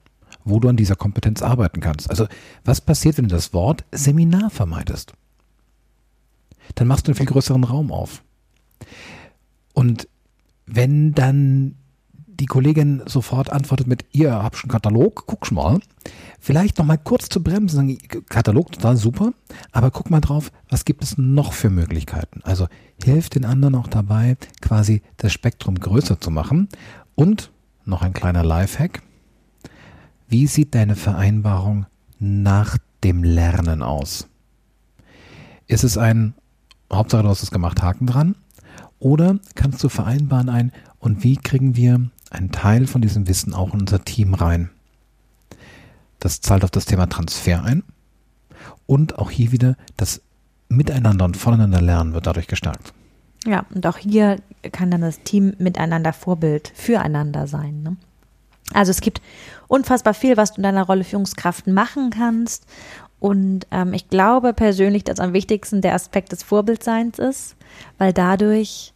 [0.45, 2.09] wo du an dieser Kompetenz arbeiten kannst?
[2.09, 2.27] Also,
[2.65, 5.13] was passiert, wenn du das Wort Seminar vermeidest?
[6.75, 8.23] Dann machst du einen viel größeren Raum auf.
[9.75, 10.09] Und
[10.67, 11.77] wenn dann
[12.39, 15.81] die Kollegin sofort antwortet mit, ihr habt schon Katalog, guck mal.
[16.39, 19.33] Vielleicht noch mal kurz zu bremsen, Katalog total super,
[19.73, 22.41] aber guck mal drauf, was gibt es noch für Möglichkeiten?
[22.45, 22.69] Also
[23.03, 26.69] hilft den anderen auch dabei, quasi das Spektrum größer zu machen.
[27.15, 27.51] Und
[27.85, 29.03] noch ein kleiner Lifehack.
[30.29, 31.87] Wie sieht deine Vereinbarung
[32.19, 34.29] nach dem Lernen aus?
[35.67, 36.35] Ist es ein
[36.93, 38.37] Hauptsache du hast es gemacht, Haken dran?
[38.99, 43.75] Oder kannst du vereinbaren ein, und wie kriegen wir einen Teil von diesem Wissen auch
[43.75, 44.71] in unser Team rein.
[46.19, 47.83] Das zahlt auf das Thema Transfer ein.
[48.87, 50.23] Und auch hier wieder das
[50.69, 52.93] Miteinander und voneinander lernen wird dadurch gestärkt.
[53.45, 54.39] Ja, und auch hier
[54.73, 57.83] kann dann das Team miteinander Vorbild füreinander sein.
[57.83, 57.97] Ne?
[58.73, 59.23] Also es gibt
[59.69, 62.67] unfassbar viel, was du in deiner Rolle Führungskraft machen kannst.
[63.21, 67.57] Und ähm, ich glaube persönlich, dass am wichtigsten der Aspekt des Vorbildseins ist,
[67.99, 68.93] weil dadurch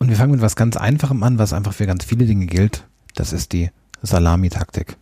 [0.00, 2.84] wir fangen mit was ganz Einfachem an, was einfach für ganz viele Dinge gilt.
[3.14, 3.70] Das ist die
[4.02, 4.96] Salamitaktik.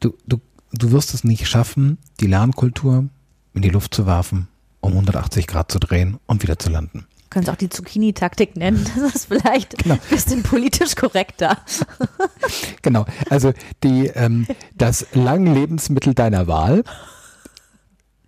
[0.00, 0.40] Du, du,
[0.72, 3.08] du wirst es nicht schaffen, die Lernkultur
[3.54, 4.48] in die Luft zu werfen,
[4.80, 7.06] um 180 Grad zu drehen und wieder zu landen.
[7.30, 8.86] Können es auch die Zucchini-Taktik nennen.
[8.96, 9.94] Das ist vielleicht Genau.
[9.96, 11.58] ein bisschen politisch korrekter.
[12.82, 16.82] Genau, also die, ähm, das Langlebensmittel deiner Wahl.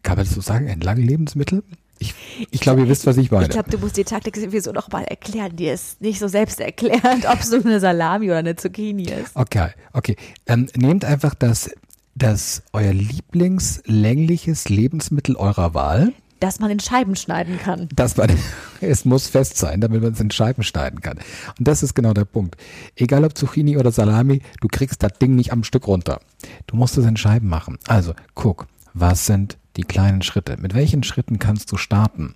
[0.02, 0.68] Kann man das so sagen?
[0.68, 1.62] Ein Langlebensmittel?
[2.00, 2.14] Ich,
[2.50, 3.44] ich glaube, ihr wisst, was ich meine.
[3.44, 5.54] Ich glaube, du musst die Taktik sowieso noch mal erklären.
[5.54, 9.36] Die ist nicht so selbsterklärend, ob es eine Salami oder eine Zucchini ist.
[9.36, 10.16] Okay, okay.
[10.46, 11.70] Ähm, nehmt einfach das,
[12.14, 17.88] dass euer lieblingslängliches Lebensmittel eurer Wahl dass man in Scheiben schneiden kann.
[17.94, 18.26] Das war,
[18.80, 21.18] es muss fest sein, damit man es in Scheiben schneiden kann.
[21.58, 22.56] Und das ist genau der Punkt.
[22.96, 26.20] Egal ob Zucchini oder Salami, du kriegst das Ding nicht am Stück runter.
[26.66, 27.78] Du musst es in Scheiben machen.
[27.86, 30.56] Also guck, was sind die kleinen Schritte?
[30.56, 32.34] Mit welchen Schritten kannst du starten?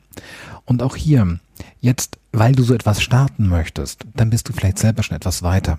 [0.64, 1.40] Und auch hier,
[1.80, 5.78] jetzt, weil du so etwas starten möchtest, dann bist du vielleicht selber schon etwas weiter.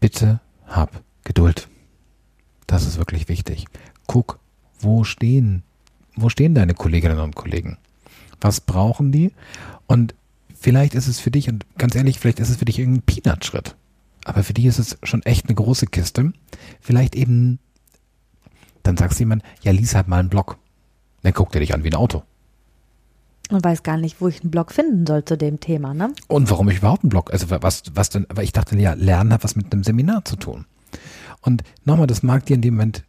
[0.00, 1.68] Bitte hab Geduld.
[2.66, 3.66] Das ist wirklich wichtig.
[4.06, 4.38] Guck,
[4.80, 5.62] wo stehen
[6.16, 7.76] wo stehen deine Kolleginnen und Kollegen?
[8.40, 9.32] Was brauchen die?
[9.86, 10.14] Und
[10.54, 13.76] vielleicht ist es für dich, und ganz ehrlich, vielleicht ist es für dich irgendein Peanut-Schritt.
[14.24, 16.32] Aber für die ist es schon echt eine große Kiste.
[16.80, 17.58] Vielleicht eben,
[18.84, 20.58] dann sagst du jemand, ja, lies halt mal einen Blog.
[21.22, 22.22] Dann guckt er dich an wie ein Auto.
[23.50, 26.12] Und weiß gar nicht, wo ich einen Blog finden soll zu dem Thema, ne?
[26.28, 27.32] Und warum ich überhaupt einen Blog?
[27.32, 30.36] Also was, was denn, aber ich dachte, ja, Lernen hat was mit einem Seminar zu
[30.36, 30.64] tun.
[31.40, 33.04] Und nochmal, das mag dir in dem Moment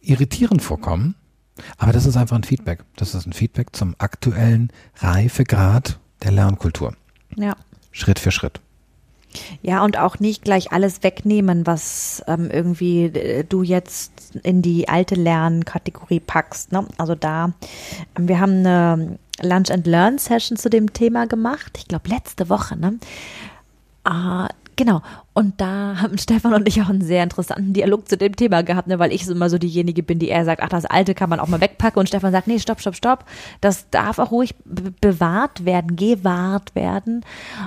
[0.00, 1.14] irritierend vorkommen,
[1.76, 2.84] aber das ist einfach ein Feedback.
[2.96, 6.94] Das ist ein Feedback zum aktuellen Reifegrad der Lernkultur.
[7.36, 7.56] Ja.
[7.92, 8.60] Schritt für Schritt.
[9.62, 14.88] Ja, und auch nicht gleich alles wegnehmen, was ähm, irgendwie äh, du jetzt in die
[14.88, 16.72] alte Lernkategorie packst.
[16.72, 16.86] Ne?
[16.96, 17.52] Also da,
[18.16, 21.76] ähm, wir haben eine Lunch and Learn Session zu dem Thema gemacht.
[21.78, 22.76] Ich glaube, letzte Woche.
[22.76, 22.98] Ne?
[24.04, 25.02] Äh, Genau.
[25.38, 28.88] Und da haben Stefan und ich auch einen sehr interessanten Dialog zu dem Thema gehabt,
[28.88, 31.38] ne, weil ich immer so diejenige bin, die eher sagt, ach, das Alte kann man
[31.38, 32.00] auch mal wegpacken.
[32.00, 33.24] Und Stefan sagt, nee, stopp, stopp, stopp.
[33.60, 37.24] Das darf auch ruhig bewahrt werden, gewahrt werden,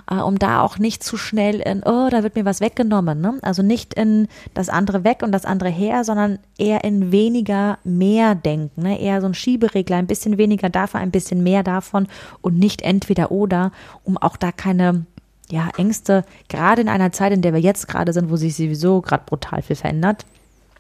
[0.10, 3.21] äh, um da auch nicht zu schnell in, oh, da wird mir was weggenommen.
[3.21, 3.39] Ne?
[3.41, 8.36] Also nicht in das andere weg und das andere her, sondern eher in weniger mehr
[8.36, 8.81] denken.
[8.81, 8.99] Ne?
[8.99, 12.10] Eher so ein Schieberegler, ein bisschen weniger davon, ein bisschen mehr davon
[12.41, 13.71] und nicht entweder oder,
[14.03, 15.05] um auch da keine
[15.51, 19.01] ja, Ängste, gerade in einer Zeit, in der wir jetzt gerade sind, wo sich sowieso
[19.01, 20.25] gerade brutal viel verändert,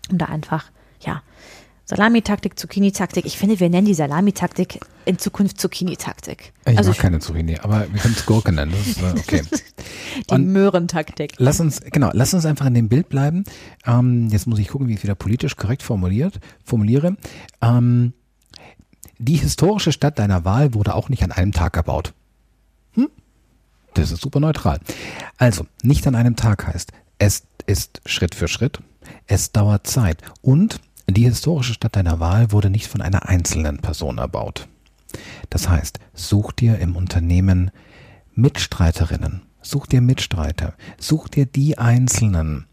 [0.09, 1.21] um da einfach, ja,
[1.85, 3.25] Salamitaktik, Zucchini-Taktik.
[3.25, 6.53] Ich finde, wir nennen die Salamitaktik in Zukunft Zucchini-Taktik.
[6.65, 8.71] Ich also mag keine Zucchini, aber wir können es Gurke nennen.
[8.71, 9.41] Das ist, äh, okay.
[10.31, 11.33] die Möhrentaktik.
[11.37, 13.43] Lass uns, genau, lass uns einfach in dem Bild bleiben.
[13.85, 17.17] Ähm, jetzt muss ich gucken, wie ich es wieder politisch korrekt formuliert, formuliere.
[17.61, 18.13] Ähm,
[19.17, 22.13] die historische Stadt deiner Wahl wurde auch nicht an einem Tag erbaut.
[23.93, 24.79] Das ist super neutral.
[25.37, 28.79] Also, nicht an einem Tag heißt, es ist Schritt für Schritt,
[29.27, 34.17] es dauert Zeit und die historische Stadt deiner Wahl wurde nicht von einer einzelnen Person
[34.17, 34.67] erbaut.
[35.49, 37.71] Das heißt, such dir im Unternehmen
[38.33, 42.65] Mitstreiterinnen, such dir Mitstreiter, such dir die Einzelnen,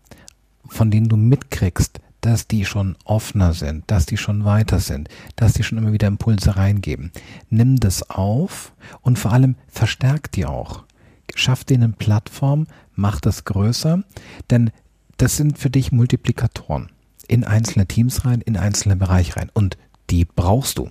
[0.68, 5.54] von denen du mitkriegst, dass die schon offener sind, dass die schon weiter sind, dass
[5.54, 7.12] die schon immer wieder Impulse reingeben.
[7.48, 10.84] Nimm das auf und vor allem verstärk die auch
[11.34, 14.02] schaff denen Plattform, mach das größer,
[14.50, 14.70] denn
[15.16, 16.90] das sind für dich Multiplikatoren
[17.26, 19.76] in einzelne Teams rein, in einzelne Bereiche rein und
[20.10, 20.90] die brauchst du.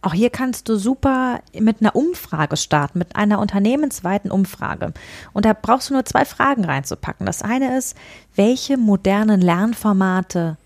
[0.00, 4.92] Auch hier kannst du super mit einer Umfrage starten, mit einer unternehmensweiten Umfrage.
[5.32, 7.26] Und da brauchst du nur zwei Fragen reinzupacken.
[7.26, 7.96] Das eine ist,
[8.36, 10.56] welche modernen Lernformate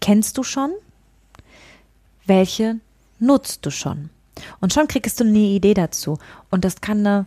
[0.00, 0.70] kennst du schon?
[2.24, 2.76] Welche
[3.18, 4.08] nutzt du schon?
[4.60, 6.18] Und schon kriegst du eine Idee dazu.
[6.50, 7.26] Und das kann eine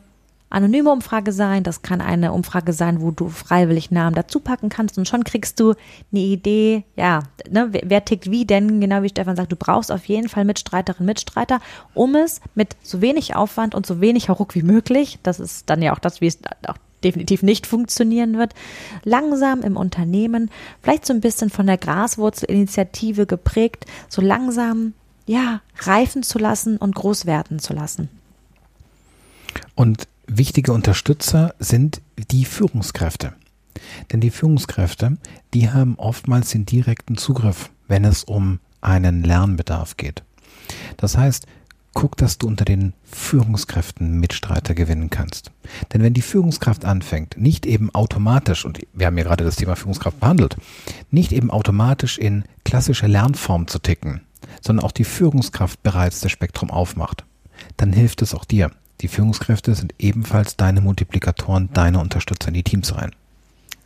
[0.56, 4.98] anonyme Umfrage sein, das kann eine Umfrage sein, wo du freiwillig Namen dazu packen kannst
[4.98, 5.74] und schon kriegst du
[6.12, 8.80] eine Idee, ja, ne, wer, tickt wie, denn?
[8.80, 11.60] Genau wie Stefan sagt, du brauchst auf jeden Fall Mitstreiterinnen, Mitstreiter,
[11.94, 15.82] um es mit so wenig Aufwand und so wenig Hauruck wie möglich, das ist dann
[15.82, 18.54] ja auch das, wie es auch definitiv nicht funktionieren wird,
[19.04, 20.50] langsam im Unternehmen,
[20.82, 24.94] vielleicht so ein bisschen von der Graswurzelinitiative geprägt, so langsam,
[25.28, 28.10] ja, reifen zu lassen und groß werden zu lassen.
[29.76, 33.34] Und wichtige Unterstützer sind die Führungskräfte.
[34.12, 35.18] Denn die Führungskräfte,
[35.54, 40.24] die haben oftmals den direkten Zugriff, wenn es um einen Lernbedarf geht.
[40.98, 41.46] Das heißt,
[41.94, 45.52] guck, dass du unter den Führungskräften Mitstreiter gewinnen kannst.
[45.94, 49.76] Denn wenn die Führungskraft anfängt, nicht eben automatisch, und wir haben ja gerade das Thema
[49.76, 50.58] Führungskraft behandelt,
[51.10, 54.22] nicht eben automatisch in klassische Lernform zu ticken,
[54.62, 57.24] sondern auch die Führungskraft bereits das Spektrum aufmacht,
[57.78, 58.72] dann hilft es auch dir.
[59.02, 63.12] Die Führungskräfte sind ebenfalls deine Multiplikatoren, deine Unterstützer in die Teams rein.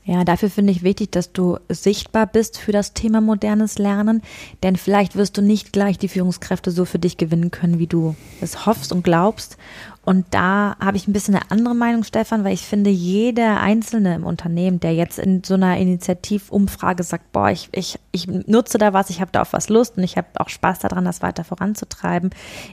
[0.09, 4.23] Ja, dafür finde ich wichtig, dass du sichtbar bist für das Thema modernes Lernen,
[4.63, 8.15] denn vielleicht wirst du nicht gleich die Führungskräfte so für dich gewinnen können, wie du
[8.41, 9.57] es hoffst und glaubst.
[10.03, 14.15] Und da habe ich ein bisschen eine andere Meinung, Stefan, weil ich finde, jeder Einzelne
[14.15, 18.93] im Unternehmen, der jetzt in so einer Initiativumfrage sagt, boah, ich, ich, ich nutze da
[18.93, 21.43] was, ich habe da auf was Lust und ich habe auch Spaß daran, das weiter
[21.43, 22.31] voranzutreiben,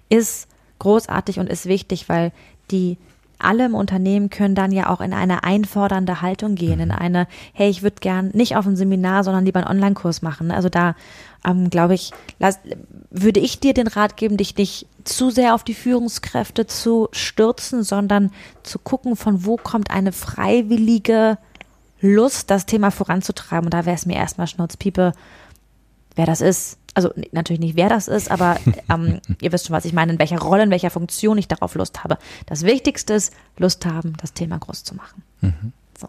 [0.08, 2.32] ist großartig und ist wichtig, weil
[2.70, 2.98] die
[3.38, 7.68] alle im Unternehmen können dann ja auch in eine einfordernde Haltung gehen, in eine, hey,
[7.68, 10.50] ich würde gern nicht auf ein Seminar, sondern lieber einen Online-Kurs machen.
[10.50, 10.94] Also da
[11.44, 12.58] ähm, glaube ich, lass,
[13.10, 17.82] würde ich dir den Rat geben, dich nicht zu sehr auf die Führungskräfte zu stürzen,
[17.82, 18.30] sondern
[18.62, 21.38] zu gucken, von wo kommt eine freiwillige
[22.00, 23.66] Lust, das Thema voranzutreiben.
[23.66, 25.12] Und da wäre es mir erstmal Schnurzpiepe,
[26.14, 26.78] wer das ist.
[26.96, 28.56] Also natürlich nicht, wer das ist, aber
[28.90, 31.74] ähm, ihr wisst schon, was ich meine, in welcher Rolle, in welcher Funktion ich darauf
[31.74, 32.16] Lust habe.
[32.46, 35.22] Das Wichtigste ist, Lust haben, das Thema groß zu machen.
[35.42, 35.72] Mhm.
[36.00, 36.08] So.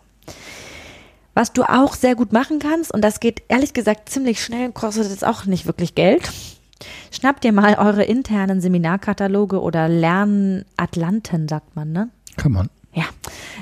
[1.33, 5.09] Was du auch sehr gut machen kannst, und das geht ehrlich gesagt ziemlich schnell, kostet
[5.09, 6.31] jetzt auch nicht wirklich Geld.
[7.11, 12.09] Schnappt dir mal eure internen Seminarkataloge oder Lernatlanten, sagt man, ne?
[12.37, 12.69] Kann man.
[12.93, 13.05] Ja,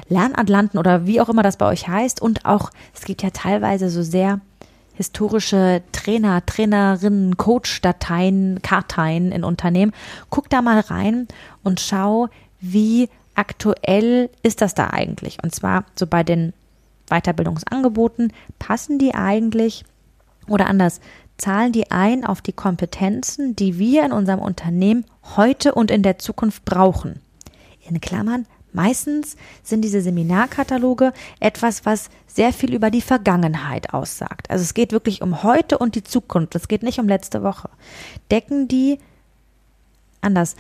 [0.10, 2.22] Lernatlanten oder wie auch immer das bei euch heißt.
[2.22, 4.42] Und auch, es gibt ja teilweise so sehr
[4.96, 9.92] historische Trainer, Trainerinnen, Coach-Dateien, Karteien in Unternehmen.
[10.30, 11.28] Guck da mal rein
[11.64, 12.30] und schau,
[12.60, 15.38] wie aktuell ist das da eigentlich?
[15.44, 16.54] Und zwar so bei den
[17.10, 19.84] Weiterbildungsangeboten, passen die eigentlich
[20.48, 21.02] oder anders,
[21.38, 25.06] zahlen die ein auf die Kompetenzen, die wir in unserem Unternehmen
[25.36, 27.20] heute und in der Zukunft brauchen?
[27.88, 34.50] In Klammern, Meistens sind diese Seminarkataloge etwas, was sehr viel über die Vergangenheit aussagt.
[34.50, 36.56] Also es geht wirklich um heute und die Zukunft.
[36.56, 37.70] Es geht nicht um letzte Woche.
[38.30, 39.00] Decken die
[40.20, 40.56] anders.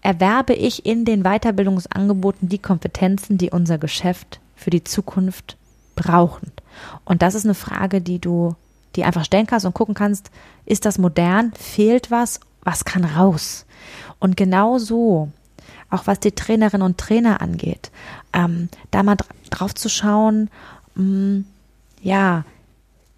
[0.00, 5.56] Erwerbe ich in den Weiterbildungsangeboten die Kompetenzen, die unser Geschäft für die Zukunft
[5.96, 6.52] brauchen?
[7.04, 8.54] Und das ist eine Frage, die du
[8.96, 10.30] die einfach stellen kannst und gucken kannst,
[10.66, 11.52] ist das modern?
[11.58, 12.38] Fehlt was?
[12.62, 13.66] Was kann raus?
[14.20, 15.30] Und genau so
[15.94, 17.90] auch was die Trainerinnen und Trainer angeht,
[18.32, 19.16] ähm, da mal
[19.50, 20.50] drauf zu schauen,
[20.94, 21.44] mh, mm,
[22.02, 22.44] ja,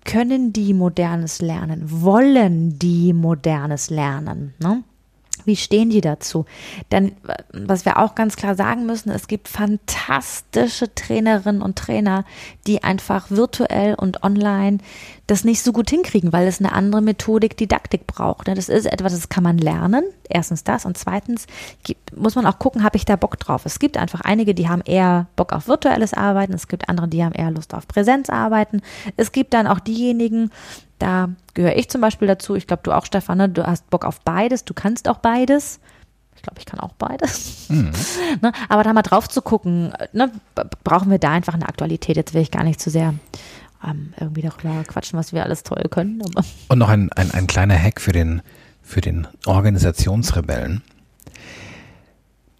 [0.04, 1.82] können die modernes lernen?
[1.86, 4.54] Wollen die modernes lernen?
[4.60, 4.84] Ne?
[5.44, 6.44] Wie stehen die dazu?
[6.90, 7.12] Denn
[7.52, 12.24] was wir auch ganz klar sagen müssen, es gibt fantastische Trainerinnen und Trainer,
[12.66, 14.78] die einfach virtuell und online
[15.26, 18.48] das nicht so gut hinkriegen, weil es eine andere Methodik, Didaktik braucht.
[18.48, 20.04] Das ist etwas, das kann man lernen.
[20.28, 21.46] Erstens das und zweitens
[22.14, 23.64] muss man auch gucken, habe ich da Bock drauf.
[23.64, 26.52] Es gibt einfach einige, die haben eher Bock auf virtuelles Arbeiten.
[26.52, 28.82] Es gibt andere, die haben eher Lust auf Präsenzarbeiten.
[29.16, 30.50] Es gibt dann auch diejenigen,
[30.98, 32.54] da gehöre ich zum Beispiel dazu.
[32.54, 33.48] Ich glaube, du auch, Stefan, ne?
[33.48, 35.80] du hast Bock auf beides, du kannst auch beides.
[36.36, 37.68] Ich glaube, ich kann auch beides.
[37.68, 37.92] Mhm.
[38.42, 38.52] ne?
[38.68, 40.30] Aber da mal drauf zu gucken, ne?
[40.84, 42.16] brauchen wir da einfach eine Aktualität.
[42.16, 43.14] Jetzt will ich gar nicht zu sehr
[43.84, 46.22] ähm, irgendwie darüber quatschen, was wir alles toll können.
[46.22, 46.44] Aber.
[46.68, 48.42] Und noch ein, ein, ein kleiner Hack für den,
[48.87, 50.83] für den Organisationsrebellen.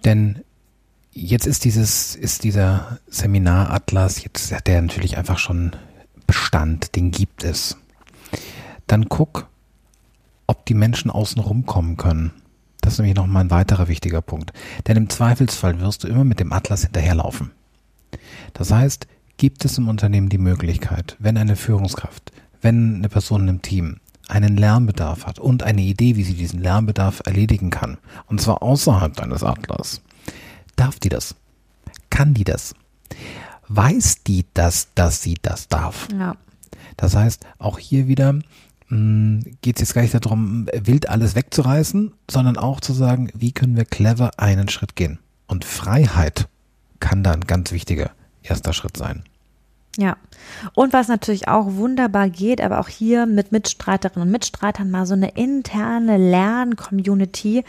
[0.05, 0.43] Denn
[1.12, 5.77] jetzt ist dieses, ist dieser Seminaratlas, jetzt hat der natürlich einfach schon
[6.27, 7.79] Bestand, den gibt es
[8.89, 9.49] dann guck,
[10.49, 12.33] ob die Menschen außen rumkommen können.
[12.81, 14.53] Das ist nämlich nochmal ein weiterer wichtiger Punkt.
[14.87, 17.53] Denn im Zweifelsfall wirst du immer mit dem Atlas hinterherlaufen.
[18.53, 19.07] Das heißt,
[19.39, 24.57] gibt es im Unternehmen die Möglichkeit, wenn eine Führungskraft, wenn eine Person im Team einen
[24.57, 29.43] Lernbedarf hat und eine Idee, wie sie diesen Lernbedarf erledigen kann, und zwar außerhalb deines
[29.43, 30.03] Atlas,
[30.75, 31.35] darf die das?
[32.11, 32.75] Kann die das?
[33.69, 36.09] Weiß die das, dass sie das darf?
[36.12, 36.37] Ja.
[36.97, 38.39] Das heißt, auch hier wieder
[38.89, 43.53] hm, geht es jetzt gar nicht darum, wild alles wegzureißen, sondern auch zu sagen, wie
[43.53, 45.19] können wir clever einen Schritt gehen.
[45.47, 46.49] Und Freiheit
[47.01, 48.11] kann da ein ganz wichtiger
[48.43, 49.25] erster Schritt sein.
[49.99, 50.17] Ja.
[50.75, 55.15] Und was natürlich auch wunderbar geht, aber auch hier mit Mitstreiterinnen und Mitstreitern mal so
[55.15, 57.65] eine interne Lern-Community,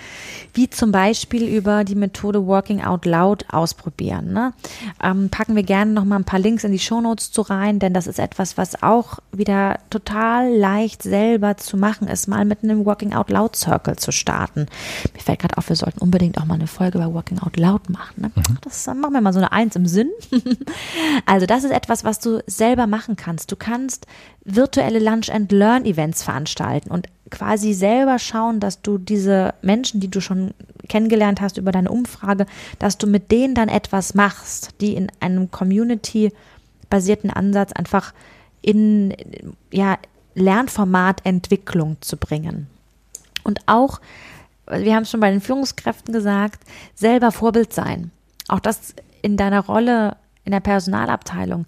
[0.54, 4.34] wie zum Beispiel über die Methode Working Out Loud ausprobieren.
[4.34, 4.54] Ne?
[5.02, 7.94] Ähm, packen wir gerne noch mal ein paar Links in die Shownotes zu rein, denn
[7.94, 12.86] das ist etwas, was auch wieder total leicht selber zu machen ist, mal mit einem
[12.86, 14.68] Working Out Loud Circle zu starten.
[15.14, 17.90] Mir fällt gerade auf, wir sollten unbedingt auch mal eine Folge über Working Out Loud
[17.90, 18.22] machen.
[18.22, 18.32] Ne?
[18.36, 18.58] Mhm.
[18.62, 20.10] Das machen wir mal so eine Eins im Sinn.
[21.26, 23.52] also das ist etwas, was was du selber machen kannst.
[23.52, 24.08] Du kannst
[24.44, 30.10] virtuelle Lunch and Learn Events veranstalten und quasi selber schauen, dass du diese Menschen, die
[30.10, 30.54] du schon
[30.90, 32.46] kennengelernt hast über deine Umfrage,
[32.80, 36.32] dass du mit denen dann etwas machst, die in einem Community
[36.90, 38.14] basierten Ansatz einfach
[38.62, 39.14] in
[39.72, 39.98] ja
[40.34, 42.68] Lernformatentwicklung zu bringen.
[43.44, 44.00] Und auch
[44.70, 46.62] wir haben es schon bei den Führungskräften gesagt,
[46.96, 48.12] selber Vorbild sein.
[48.48, 51.66] Auch das in deiner Rolle in der Personalabteilung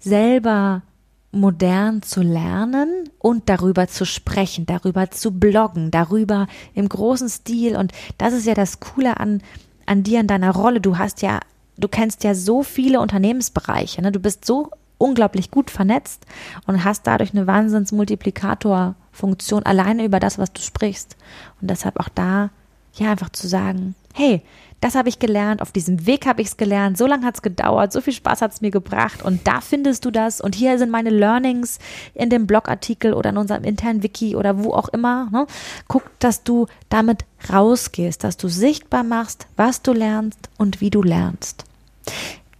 [0.00, 0.82] selber
[1.30, 7.76] modern zu lernen und darüber zu sprechen, darüber zu bloggen, darüber im großen Stil.
[7.76, 9.42] Und das ist ja das Coole an,
[9.86, 10.80] an dir, an deiner Rolle.
[10.80, 11.40] Du hast ja,
[11.76, 14.00] du kennst ja so viele Unternehmensbereiche.
[14.00, 14.10] Ne?
[14.12, 16.24] Du bist so unglaublich gut vernetzt
[16.66, 21.16] und hast dadurch eine Wahnsinns-Multiplikator-Funktion alleine über das, was du sprichst.
[21.60, 22.50] Und deshalb auch da,
[22.94, 24.42] ja, einfach zu sagen, hey,
[24.80, 27.42] das habe ich gelernt, auf diesem Weg habe ich es gelernt, so lange hat es
[27.42, 30.78] gedauert, so viel Spaß hat es mir gebracht und da findest du das und hier
[30.78, 31.78] sind meine Learnings
[32.14, 35.28] in dem Blogartikel oder in unserem internen Wiki oder wo auch immer.
[35.30, 35.46] Ne?
[35.88, 41.02] Guck, dass du damit rausgehst, dass du sichtbar machst, was du lernst und wie du
[41.02, 41.64] lernst.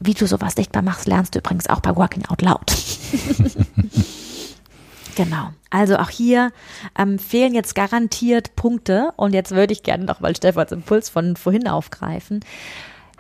[0.01, 2.73] Wie du sowas sichtbar machst, lernst du übrigens auch bei Working Out Loud.
[5.19, 5.51] Genau.
[5.71, 6.53] Also auch hier
[6.97, 9.11] ähm, fehlen jetzt garantiert Punkte.
[9.17, 12.45] Und jetzt würde ich gerne noch mal Stefans Impuls von vorhin aufgreifen.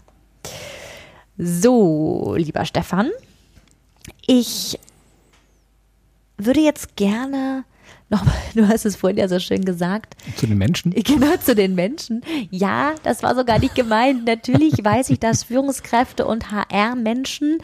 [1.38, 3.10] So, lieber Stefan,
[4.26, 4.78] ich
[6.38, 7.64] würde jetzt gerne
[8.08, 8.24] noch,
[8.54, 10.16] du hast es vorhin ja so schön gesagt.
[10.36, 10.92] Zu den Menschen?
[11.04, 12.22] Genau, zu den Menschen.
[12.50, 14.24] Ja, das war so gar nicht gemeint.
[14.24, 17.58] Natürlich weiß ich, dass Führungskräfte und HR-Menschen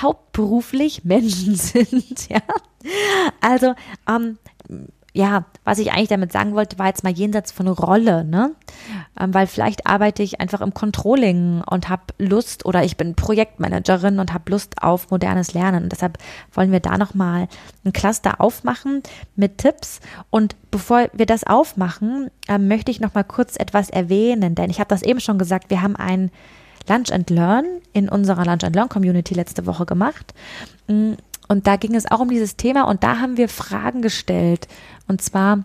[0.00, 2.28] hauptberuflich Menschen sind.
[2.28, 2.42] Ja,
[3.40, 3.74] also
[4.08, 4.38] ähm,
[5.12, 8.54] ja, was ich eigentlich damit sagen wollte, war jetzt mal jenseits von Rolle, ne?
[9.18, 14.18] Ähm, weil vielleicht arbeite ich einfach im Controlling und habe Lust oder ich bin Projektmanagerin
[14.18, 15.84] und habe Lust auf modernes Lernen.
[15.84, 16.18] Und deshalb
[16.52, 17.48] wollen wir da nochmal
[17.84, 19.02] ein Cluster aufmachen
[19.34, 20.00] mit Tipps.
[20.30, 24.88] Und bevor wir das aufmachen, äh, möchte ich nochmal kurz etwas erwähnen, denn ich habe
[24.88, 26.30] das eben schon gesagt, wir haben ein
[26.88, 30.34] Lunch and Learn in unserer Lunch and Learn Community letzte Woche gemacht.
[30.86, 31.14] Mm,
[31.48, 34.68] und da ging es auch um dieses Thema und da haben wir Fragen gestellt.
[35.08, 35.64] Und zwar,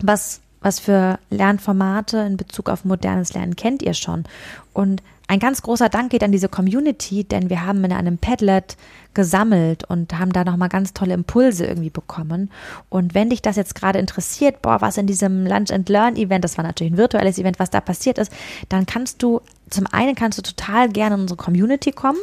[0.00, 4.24] was, was für Lernformate in Bezug auf modernes Lernen kennt ihr schon?
[4.72, 8.76] Und ein ganz großer Dank geht an diese Community, denn wir haben in einem Padlet
[9.14, 12.50] gesammelt und haben da nochmal ganz tolle Impulse irgendwie bekommen.
[12.90, 16.44] Und wenn dich das jetzt gerade interessiert, boah, was in diesem Lunch and Learn Event,
[16.44, 18.30] das war natürlich ein virtuelles Event, was da passiert ist,
[18.68, 19.40] dann kannst du
[19.70, 22.18] zum einen kannst du total gerne in unsere Community kommen.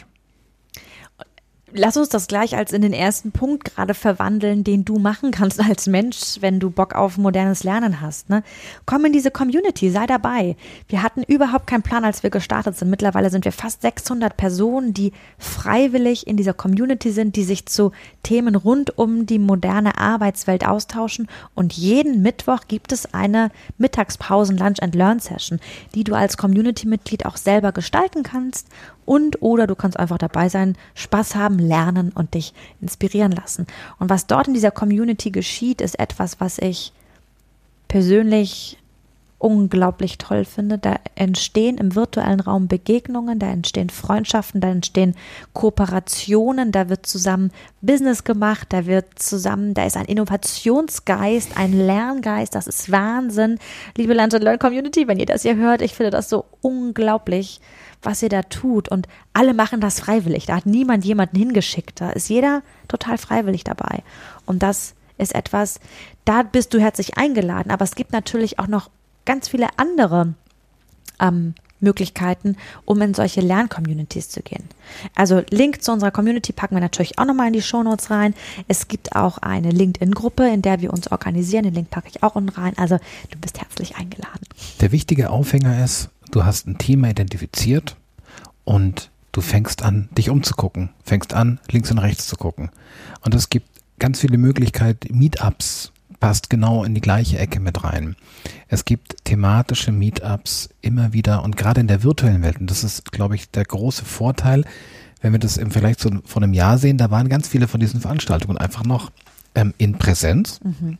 [1.73, 5.59] lass uns das gleich als in den ersten Punkt gerade verwandeln, den du machen kannst
[5.59, 8.29] als Mensch, wenn du Bock auf modernes Lernen hast.
[8.29, 8.43] Ne?
[8.85, 10.55] Komm in diese Community, sei dabei.
[10.87, 12.89] Wir hatten überhaupt keinen Plan, als wir gestartet sind.
[12.89, 17.91] Mittlerweile sind wir fast 600 Personen, die freiwillig in dieser Community sind, die sich zu
[18.21, 21.27] Themen rund um die moderne Arbeitswelt austauschen.
[21.55, 25.59] Und jeden Mittwoch gibt es eine Mittagspausen Lunch and Learn Session,
[25.95, 28.67] die du als Community-Mitglied auch selber gestalten kannst
[29.05, 33.67] und oder du kannst einfach dabei sein, Spaß haben, lernen und dich inspirieren lassen.
[33.99, 36.93] Und was dort in dieser Community geschieht, ist etwas, was ich
[37.87, 38.77] persönlich
[39.43, 40.77] unglaublich toll finde.
[40.77, 45.15] Da entstehen im virtuellen Raum Begegnungen, da entstehen Freundschaften, da entstehen
[45.51, 52.55] Kooperationen, da wird zusammen Business gemacht, da wird zusammen, da ist ein Innovationsgeist, ein Lerngeist,
[52.55, 53.59] das ist Wahnsinn.
[53.97, 57.59] Liebe Lunch Learn Community, wenn ihr das hier hört, ich finde das so unglaublich
[58.05, 58.89] was ihr da tut.
[58.89, 60.45] Und alle machen das freiwillig.
[60.45, 62.01] Da hat niemand jemanden hingeschickt.
[62.01, 64.03] Da ist jeder total freiwillig dabei.
[64.45, 65.79] Und das ist etwas,
[66.25, 67.71] da bist du herzlich eingeladen.
[67.71, 68.89] Aber es gibt natürlich auch noch
[69.25, 70.33] ganz viele andere
[71.19, 72.55] ähm, Möglichkeiten,
[72.85, 74.63] um in solche Lerncommunities zu gehen.
[75.13, 78.33] Also Link zu unserer Community packen wir natürlich auch nochmal in die Shownotes rein.
[78.67, 81.65] Es gibt auch eine LinkedIn-Gruppe, in der wir uns organisieren.
[81.65, 82.73] Den Link packe ich auch unten rein.
[82.77, 82.97] Also
[83.29, 84.47] du bist herzlich eingeladen.
[84.81, 87.95] Der wichtige Aufhänger ist, du hast ein Thema identifiziert
[88.63, 92.71] und du fängst an, dich umzugucken, fängst an, links und rechts zu gucken.
[93.21, 93.67] Und es gibt
[93.99, 95.92] ganz viele Möglichkeiten, Meetups
[96.23, 98.15] passt genau in die gleiche Ecke mit rein.
[98.69, 103.11] Es gibt thematische Meetups immer wieder und gerade in der virtuellen Welt, und das ist,
[103.11, 104.63] glaube ich, der große Vorteil,
[105.19, 107.81] wenn wir das im Vergleich zu vor einem Jahr sehen, da waren ganz viele von
[107.81, 109.11] diesen Veranstaltungen einfach noch
[109.53, 110.61] ähm, in Präsenz.
[110.63, 110.97] Mhm.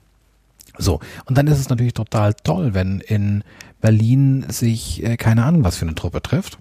[0.78, 3.46] So, und dann ist es natürlich total toll, wenn in
[3.80, 6.58] Berlin sich äh, keine Ahnung was für eine Truppe trifft.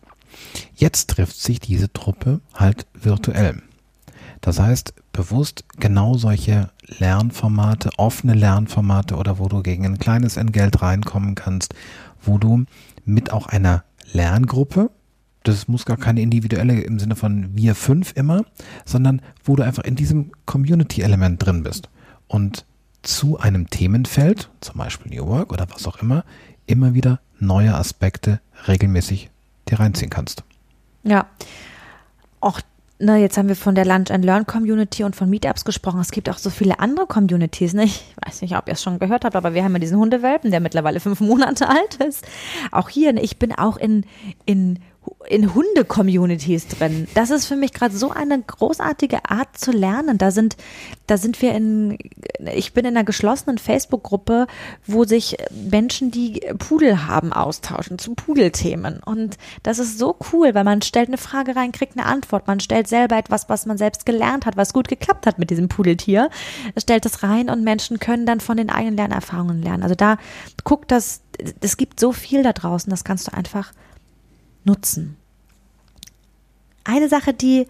[0.77, 3.61] Jetzt trifft sich diese Truppe halt virtuell.
[4.43, 6.69] Das heißt, bewusst genau solche
[6.99, 11.75] Lernformate, offene Lernformate oder wo du gegen ein kleines Entgelt reinkommen kannst,
[12.21, 12.65] wo du
[13.05, 14.91] mit auch einer Lerngruppe,
[15.45, 18.45] das muss gar keine individuelle im Sinne von wir fünf immer,
[18.85, 21.89] sondern wo du einfach in diesem Community-Element drin bist
[22.27, 22.67] und
[23.03, 26.25] zu einem Themenfeld, zum Beispiel New Work oder was auch immer,
[26.67, 29.31] immer wieder neue Aspekte regelmäßig
[29.69, 30.43] dir reinziehen kannst.
[31.05, 31.27] Ja,
[32.41, 32.61] auch
[33.03, 36.01] ne, jetzt haben wir von der Lunch and Learn Community und von Meetups gesprochen.
[36.01, 37.75] Es gibt auch so viele andere Communities.
[37.75, 37.85] Ne?
[37.85, 40.51] Ich weiß nicht, ob ihr es schon gehört habt, aber wir haben ja diesen Hundewelpen,
[40.51, 42.25] der mittlerweile fünf Monate alt ist.
[42.71, 44.05] Auch hier, ne, ich bin auch in,
[44.47, 44.79] in
[45.29, 47.09] in Hunde-Communities drin.
[47.15, 50.19] Das ist für mich gerade so eine großartige Art zu lernen.
[50.19, 50.57] Da sind,
[51.07, 51.99] da sind wir in,
[52.55, 54.47] ich bin in einer geschlossenen Facebook-Gruppe,
[54.87, 59.01] wo sich Menschen, die Pudel haben, austauschen zu Pudelthemen.
[59.05, 62.47] Und das ist so cool, weil man stellt eine Frage rein, kriegt eine Antwort.
[62.47, 65.69] Man stellt selber etwas, was man selbst gelernt hat, was gut geklappt hat mit diesem
[65.69, 66.31] Pudeltier,
[66.77, 69.83] stellt es rein und Menschen können dann von den eigenen Lernerfahrungen lernen.
[69.83, 70.19] Also da
[70.65, 71.23] guckt das,
[71.61, 73.73] es gibt so viel da draußen, das kannst du einfach
[74.65, 75.17] nutzen.
[76.85, 77.67] Eine Sache, die,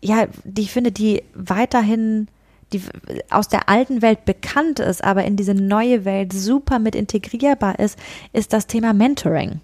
[0.00, 2.28] ja, die ich finde, die weiterhin
[2.72, 2.82] die
[3.30, 7.98] aus der alten Welt bekannt ist, aber in diese neue Welt super mit integrierbar ist,
[8.32, 9.60] ist das Thema Mentoring.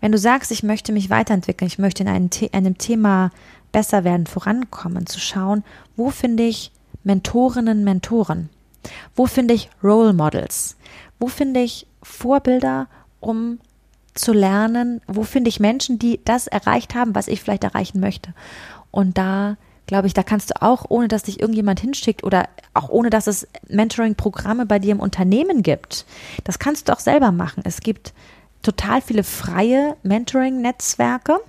[0.00, 3.30] Wenn du sagst, ich möchte mich weiterentwickeln, ich möchte in einem, einem Thema
[3.72, 5.64] besser werden, vorankommen, zu schauen,
[5.96, 6.72] wo finde ich
[7.04, 8.50] Mentorinnen, Mentoren?
[9.14, 10.76] Wo finde ich Role Models?
[11.18, 12.88] Wo finde ich Vorbilder,
[13.20, 13.58] um
[14.14, 18.34] zu lernen, wo finde ich Menschen, die das erreicht haben, was ich vielleicht erreichen möchte.
[18.90, 19.56] Und da
[19.86, 23.26] glaube ich, da kannst du auch, ohne dass dich irgendjemand hinschickt oder auch ohne dass
[23.26, 26.06] es Mentoring-Programme bei dir im Unternehmen gibt,
[26.44, 27.62] das kannst du auch selber machen.
[27.66, 28.12] Es gibt
[28.62, 31.40] total viele freie Mentoring-Netzwerke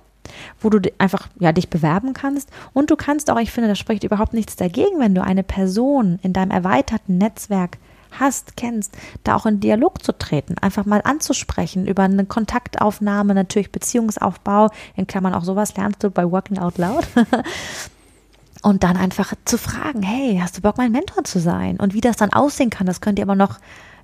[0.60, 4.04] wo du einfach ja dich bewerben kannst und du kannst auch, ich finde, da spricht
[4.04, 7.78] überhaupt nichts dagegen, wenn du eine Person in deinem erweiterten Netzwerk
[8.18, 13.72] hast, kennst, da auch in Dialog zu treten, einfach mal anzusprechen über eine Kontaktaufnahme, natürlich
[13.72, 17.06] Beziehungsaufbau, in Klammern auch sowas lernst du bei Working Out Loud.
[18.62, 21.78] Und dann einfach zu fragen, hey, hast du Bock, mein Mentor zu sein?
[21.78, 23.58] Und wie das dann aussehen kann, das könnt ihr aber noch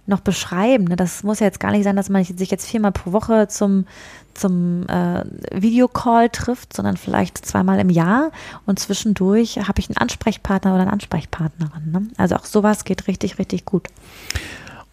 [0.08, 0.84] noch beschreiben.
[0.84, 0.96] Ne?
[0.96, 3.86] Das muss ja jetzt gar nicht sein, dass man sich jetzt viermal pro Woche zum,
[4.34, 8.30] zum äh, Videocall trifft, sondern vielleicht zweimal im Jahr
[8.66, 11.90] und zwischendurch habe ich einen Ansprechpartner oder eine Ansprechpartnerin.
[11.90, 12.08] Ne?
[12.16, 13.88] Also auch sowas geht richtig, richtig gut.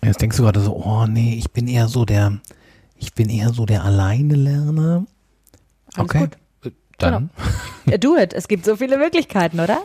[0.02, 2.40] Und jetzt denkst du gerade so, oh nee, ich bin eher so der,
[2.98, 5.06] ich bin eher so der alleine Lerner.
[5.98, 6.20] Okay.
[6.20, 6.38] Gut.
[6.98, 7.30] Dann.
[7.86, 7.98] Genau.
[7.98, 8.34] Do it.
[8.34, 9.84] Es gibt so viele Möglichkeiten, oder?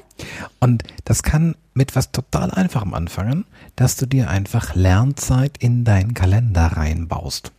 [0.58, 3.44] Und das kann mit was total Einfachem anfangen,
[3.76, 7.52] dass du dir einfach Lernzeit in deinen Kalender reinbaust.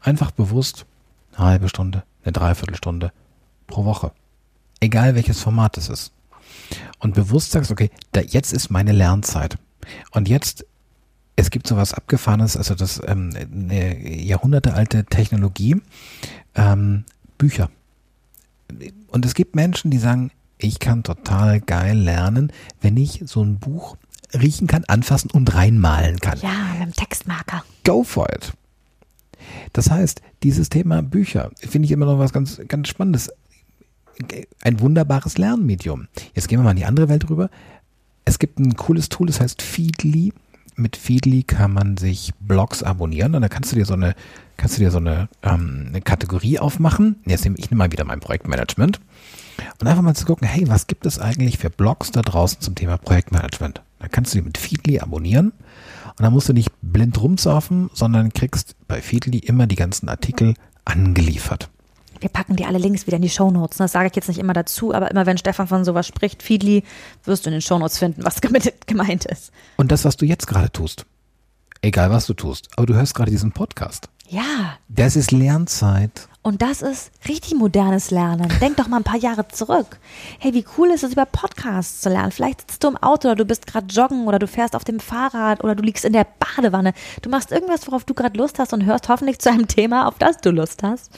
[0.00, 0.86] Einfach bewusst
[1.34, 3.12] eine halbe Stunde, eine Dreiviertelstunde
[3.66, 4.12] pro Woche.
[4.80, 6.12] Egal welches Format es ist.
[6.98, 9.58] Und bewusst sagst, okay, da, jetzt ist meine Lernzeit.
[10.12, 10.64] Und jetzt,
[11.36, 15.76] es gibt sowas Abgefahrenes, also das ähm, eine jahrhundertealte Technologie,
[16.54, 17.04] ähm,
[17.36, 17.68] Bücher
[19.08, 23.58] und es gibt Menschen, die sagen, ich kann total geil lernen, wenn ich so ein
[23.58, 23.96] Buch
[24.34, 26.38] riechen kann, anfassen und reinmalen kann.
[26.40, 27.64] Ja, mit dem Textmarker.
[27.84, 28.52] Go for it.
[29.72, 33.30] Das heißt, dieses Thema Bücher finde ich immer noch was ganz, ganz Spannendes.
[34.62, 36.08] Ein wunderbares Lernmedium.
[36.34, 37.48] Jetzt gehen wir mal in die andere Welt rüber.
[38.24, 40.32] Es gibt ein cooles Tool, das heißt Feedly.
[40.76, 44.14] Mit Feedly kann man sich Blogs abonnieren und da kannst du dir so eine
[44.56, 47.16] kannst du dir so eine, ähm, eine Kategorie aufmachen.
[47.24, 49.00] Jetzt nehme ich nehme mal wieder mein Projektmanagement
[49.80, 52.74] und einfach mal zu gucken, hey, was gibt es eigentlich für Blogs da draußen zum
[52.74, 53.82] Thema Projektmanagement?
[53.98, 55.52] Da kannst du die mit Feedly abonnieren
[56.20, 60.54] und dann musst du nicht blind rumsurfen, sondern kriegst bei Feedly immer die ganzen Artikel
[60.84, 61.70] angeliefert.
[62.20, 63.78] Wir packen dir alle Links wieder in die Shownotes.
[63.78, 66.84] Das sage ich jetzt nicht immer dazu, aber immer wenn Stefan von sowas spricht, Feedly,
[67.24, 68.40] wirst du in den Shownotes finden, was
[68.86, 69.52] gemeint ist.
[69.76, 71.06] Und das, was du jetzt gerade tust,
[71.82, 74.08] egal was du tust, aber du hörst gerade diesen Podcast.
[74.28, 74.78] Ja.
[74.88, 76.28] Das ist Lernzeit.
[76.42, 78.50] Und das ist richtig modernes Lernen.
[78.60, 79.98] Denk doch mal ein paar Jahre zurück.
[80.38, 82.30] Hey, wie cool ist es, über Podcasts zu lernen?
[82.30, 85.00] Vielleicht sitzt du im Auto oder du bist gerade joggen oder du fährst auf dem
[85.00, 86.94] Fahrrad oder du liegst in der Badewanne.
[87.20, 90.16] Du machst irgendwas, worauf du gerade Lust hast und hörst hoffentlich zu einem Thema, auf
[90.18, 91.10] das du Lust hast.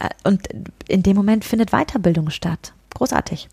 [0.00, 0.48] Äh, und
[0.88, 2.72] in dem Moment findet Weiterbildung statt.
[2.94, 3.48] Großartig.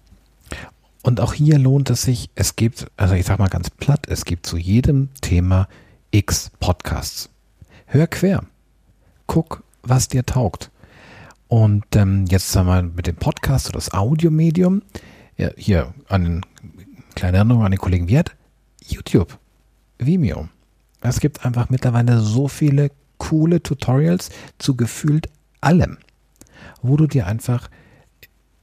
[1.04, 4.26] Und auch hier lohnt es sich, es gibt, also ich sag mal ganz platt, es
[4.26, 5.68] gibt zu jedem Thema
[6.12, 7.30] X Podcasts.
[7.86, 8.44] Hör quer.
[9.28, 10.72] Guck, was dir taugt.
[11.48, 14.82] Und ähm, jetzt sagen wir mit dem Podcast oder das Audiomedium,
[15.38, 16.46] ja, hier an
[17.16, 18.36] kleine Erinnerung an den Kollegen Wirt,
[18.86, 19.38] YouTube,
[19.98, 20.50] Vimeo.
[21.02, 25.30] Es gibt einfach mittlerweile so viele coole Tutorials zu gefühlt
[25.62, 25.98] allem,
[26.88, 27.70] wo du dir einfach,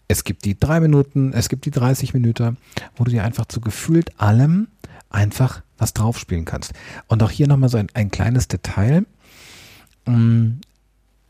[0.08, 2.56] es gibt die drei Minuten, es gibt die 30 Minuten,
[2.96, 4.68] wo du dir einfach zu gefühlt allem
[5.10, 6.72] einfach was draufspielen kannst.
[7.08, 9.06] Und auch hier nochmal so ein, ein kleines Detail.
[10.06, 10.60] Mm,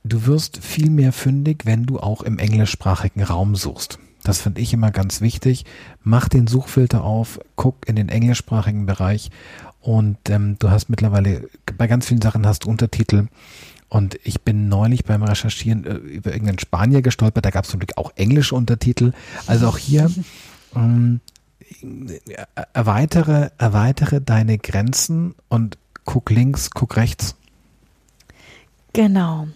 [0.04, 3.98] du wirst viel mehr fündig, wenn du auch im englischsprachigen Raum suchst.
[4.22, 5.66] Das finde ich immer ganz wichtig.
[6.02, 9.30] Mach den Suchfilter auf, guck in den englischsprachigen Bereich
[9.80, 13.26] und ähm, du hast mittlerweile bei ganz vielen Sachen hast du Untertitel.
[13.94, 17.78] Und ich bin neulich beim Recherchieren äh, über irgendeinen Spanier gestolpert, da gab es zum
[17.78, 19.12] Glück auch englische Untertitel.
[19.46, 20.10] Also auch hier
[20.74, 21.20] ähm,
[22.72, 27.36] erweitere, erweitere deine Grenzen und guck links, guck rechts.
[28.94, 29.46] Genau.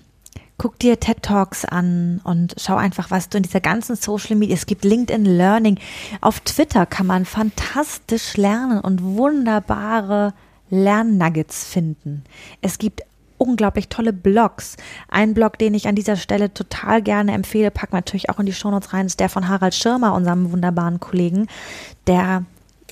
[0.56, 4.54] Guck dir TED Talks an und schau einfach, was du in dieser ganzen Social Media,
[4.54, 5.80] es gibt LinkedIn Learning.
[6.20, 10.32] Auf Twitter kann man fantastisch lernen und wunderbare
[10.70, 12.22] Lernnuggets finden.
[12.62, 13.02] Es gibt
[13.38, 14.76] unglaublich tolle Blogs.
[15.08, 18.46] Ein Blog, den ich an dieser Stelle total gerne empfehle, packen wir natürlich auch in
[18.46, 21.46] die Shownotes rein, ist der von Harald Schirmer, unserem wunderbaren Kollegen,
[22.06, 22.44] der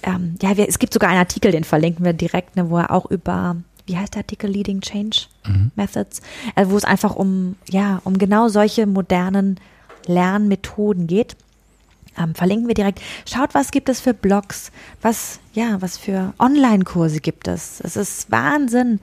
[0.03, 2.91] ähm, ja, wir, es gibt sogar einen Artikel, den verlinken wir direkt, ne, wo er
[2.91, 5.71] auch über wie heißt der Artikel Leading Change mhm.
[5.77, 6.21] Methods,
[6.55, 9.61] also wo es einfach um, ja, um genau solche modernen
[10.07, 11.37] Lernmethoden geht.
[12.19, 13.01] Ähm, verlinken wir direkt.
[13.27, 14.73] Schaut, was gibt es für Blogs,
[15.03, 17.81] was, ja, was für Online-Kurse gibt es.
[17.81, 19.01] Es ist Wahnsinn,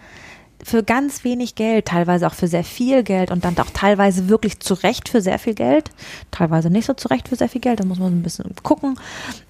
[0.64, 4.60] für ganz wenig Geld, teilweise auch für sehr viel Geld und dann auch teilweise wirklich
[4.60, 5.90] zu Recht für sehr viel Geld,
[6.32, 9.00] teilweise nicht so zu Recht für sehr viel Geld, da muss man ein bisschen gucken,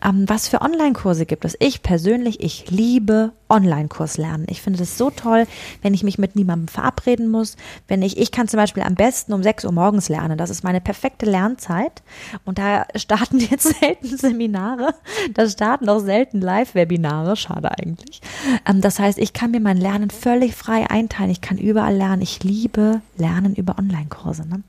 [0.04, 1.56] ähm, was für Online-Kurse gibt es.
[1.60, 4.48] Ich persönlich, ich liebe Online-Kurs lernen.
[4.50, 5.46] Ich finde es so toll,
[5.82, 7.56] wenn ich mich mit niemandem verabreden muss,
[7.88, 10.64] wenn ich, ich kann zum Beispiel am besten um 6 Uhr morgens lernen, das ist
[10.64, 12.02] meine perfekte Lernzeit.
[12.46, 14.96] Und da starten jetzt selten Seminare,
[15.34, 18.22] da starten auch selten Live-Webinare, schade eigentlich.
[18.68, 21.32] Ähm, das heißt, ich kann mir mein Lernen völlig frei ein einteilen.
[21.32, 22.22] Ich kann überall lernen.
[22.22, 24.48] Ich liebe Lernen über Online-Kurse.
[24.48, 24.64] Ne?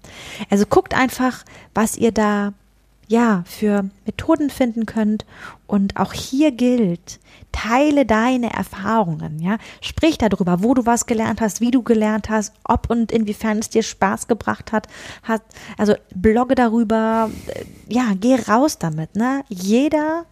[0.50, 2.52] Also guckt einfach, was ihr da
[3.06, 5.24] ja für Methoden finden könnt.
[5.66, 7.20] Und auch hier gilt,
[7.52, 9.40] teile deine Erfahrungen.
[9.40, 13.58] Ja, sprich darüber, wo du was gelernt hast, wie du gelernt hast, ob und inwiefern
[13.58, 14.88] es dir Spaß gebracht hat.
[15.78, 17.30] also blogge darüber.
[17.88, 19.16] Ja, geh raus damit.
[19.16, 19.44] Ne?
[19.48, 20.24] Jeder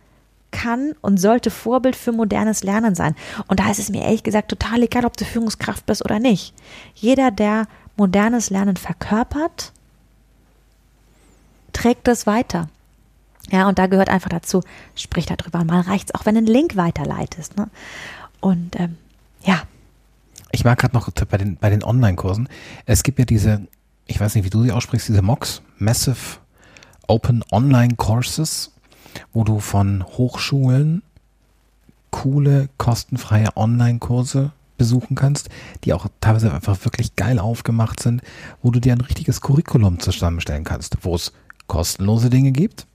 [0.53, 3.17] kann und sollte Vorbild für modernes Lernen sein.
[3.49, 6.55] Und da ist es mir ehrlich gesagt total egal, ob du Führungskraft bist oder nicht.
[6.95, 9.73] Jeder, der modernes Lernen verkörpert,
[11.73, 12.69] trägt das weiter.
[13.51, 14.63] Ja, und da gehört einfach dazu,
[14.95, 15.65] sprich darüber.
[15.65, 17.57] Mal reicht's auch, wenn du einen Link weiterleitest.
[17.57, 17.69] Ne?
[18.41, 18.97] Und ähm,
[19.43, 19.63] ja.
[20.53, 22.49] Ich mag gerade noch bei den, bei den Online-Kursen.
[22.87, 23.67] Es gibt ja diese,
[24.07, 26.39] ich weiß nicht, wie du sie aussprichst, diese MOOCs, Massive
[27.09, 28.71] Open Online Courses
[29.33, 31.03] wo du von Hochschulen
[32.11, 35.49] coole, kostenfreie Online-Kurse besuchen kannst,
[35.85, 38.23] die auch teilweise einfach wirklich geil aufgemacht sind,
[38.63, 41.33] wo du dir ein richtiges Curriculum zusammenstellen kannst, wo es
[41.67, 42.87] kostenlose Dinge gibt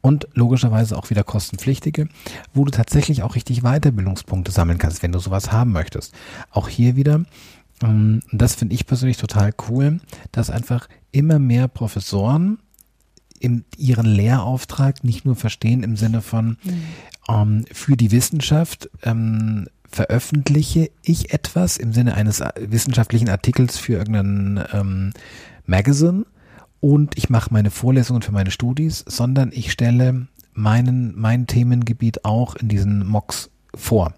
[0.00, 2.08] und logischerweise auch wieder kostenpflichtige,
[2.54, 6.14] wo du tatsächlich auch richtig Weiterbildungspunkte sammeln kannst, wenn du sowas haben möchtest.
[6.50, 7.24] Auch hier wieder,
[7.82, 10.00] ähm, das finde ich persönlich total cool,
[10.32, 12.58] dass einfach immer mehr Professoren
[13.40, 16.82] in ihren Lehrauftrag nicht nur verstehen im Sinne von mhm.
[17.28, 23.94] ähm, für die Wissenschaft ähm, veröffentliche ich etwas im Sinne eines äh, wissenschaftlichen Artikels für
[23.94, 25.12] irgendein ähm,
[25.66, 26.24] Magazine
[26.80, 32.54] und ich mache meine Vorlesungen für meine Studis, sondern ich stelle meinen, mein Themengebiet auch
[32.56, 34.14] in diesen Mocks vor.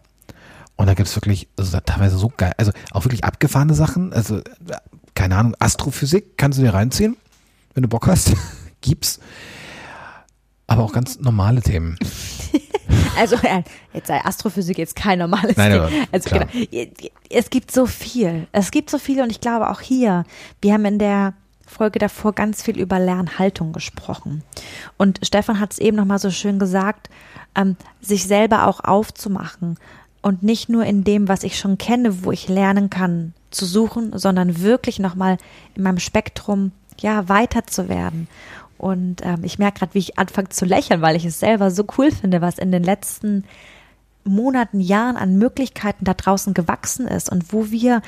[0.76, 4.12] Und da gibt es wirklich also teilweise so geil, also auch wirklich abgefahrene Sachen.
[4.12, 4.42] Also, äh,
[5.14, 7.16] keine Ahnung, Astrophysik kannst du dir reinziehen,
[7.74, 8.34] wenn du Bock hast.
[8.80, 9.20] Gibt's.
[10.66, 11.98] Aber auch ganz normale Themen.
[13.18, 13.36] also
[13.92, 15.88] jetzt sei Astrophysik jetzt kein normales Nein, Thema.
[16.12, 16.46] Also genau,
[17.28, 18.46] es gibt so viel.
[18.52, 20.24] Es gibt so viel und ich glaube auch hier,
[20.62, 21.34] wir haben in der
[21.66, 24.42] Folge davor ganz viel über Lernhaltung gesprochen.
[24.96, 27.10] Und Stefan hat es eben nochmal so schön gesagt,
[27.56, 29.76] ähm, sich selber auch aufzumachen,
[30.22, 34.16] und nicht nur in dem, was ich schon kenne, wo ich lernen kann, zu suchen,
[34.18, 35.38] sondern wirklich nochmal
[35.74, 38.28] in meinem Spektrum ja weiter zu werden.
[38.80, 41.84] Und ähm, ich merke gerade, wie ich anfange zu lächeln, weil ich es selber so
[41.98, 43.44] cool finde, was in den letzten
[44.24, 48.00] Monaten, Jahren an Möglichkeiten da draußen gewachsen ist und wo wir,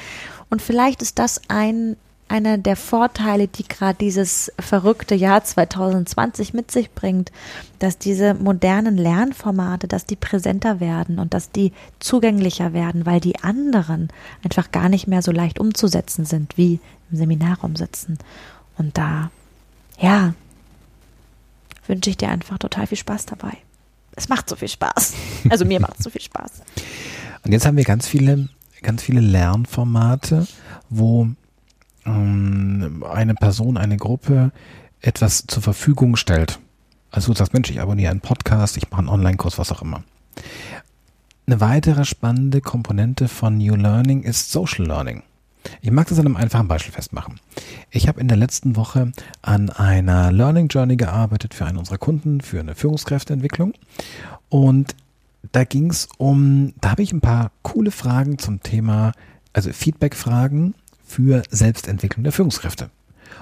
[0.48, 1.96] und vielleicht ist das ein
[2.32, 7.30] einer der Vorteile, die gerade dieses verrückte Jahr 2020 mit sich bringt,
[7.78, 13.40] dass diese modernen Lernformate, dass die präsenter werden und dass die zugänglicher werden, weil die
[13.40, 14.08] anderen
[14.42, 18.16] einfach gar nicht mehr so leicht umzusetzen sind wie im Seminarraum sitzen.
[18.78, 19.30] Und da,
[19.98, 20.32] ja,
[21.86, 23.56] wünsche ich dir einfach total viel Spaß dabei.
[24.14, 25.14] Es macht so viel Spaß.
[25.48, 26.62] Also mir macht es so viel Spaß.
[27.44, 28.48] Und jetzt haben wir ganz viele,
[28.82, 30.46] ganz viele Lernformate,
[30.90, 31.28] wo
[32.04, 34.52] ähm, eine Person, eine Gruppe
[35.00, 36.58] etwas zur Verfügung stellt.
[37.10, 40.04] Also du sagst, Mensch, ich abonniere einen Podcast, ich mache einen Online-Kurs, was auch immer.
[41.46, 45.22] Eine weitere spannende Komponente von New Learning ist Social Learning.
[45.80, 47.40] Ich mag das an einem einfachen Beispiel festmachen.
[47.90, 52.40] Ich habe in der letzten Woche an einer Learning Journey gearbeitet für einen unserer Kunden,
[52.40, 53.74] für eine Führungskräfteentwicklung.
[54.48, 54.94] Und
[55.52, 59.12] da ging es um, da habe ich ein paar coole Fragen zum Thema,
[59.52, 62.90] also Feedback-Fragen für Selbstentwicklung der Führungskräfte.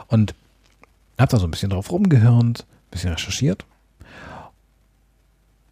[0.09, 0.35] Und
[1.21, 3.65] habe da so ein bisschen drauf rumgehirnt, ein bisschen recherchiert.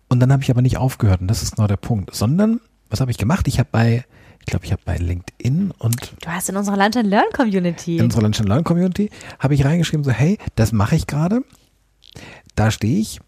[0.09, 3.01] Und dann habe ich aber nicht aufgehört, und das ist genau der Punkt, sondern was
[3.01, 3.49] habe ich gemacht?
[3.49, 4.05] Ich habe bei,
[4.51, 7.99] glaube, ich habe bei LinkedIn und Du hast in unserer Lunch and Learn Community.
[7.99, 11.42] in unserer Lunch and Learn Community habe ich reingeschrieben, so, hey, das mache ich gerade.
[12.55, 13.20] Da stehe ich.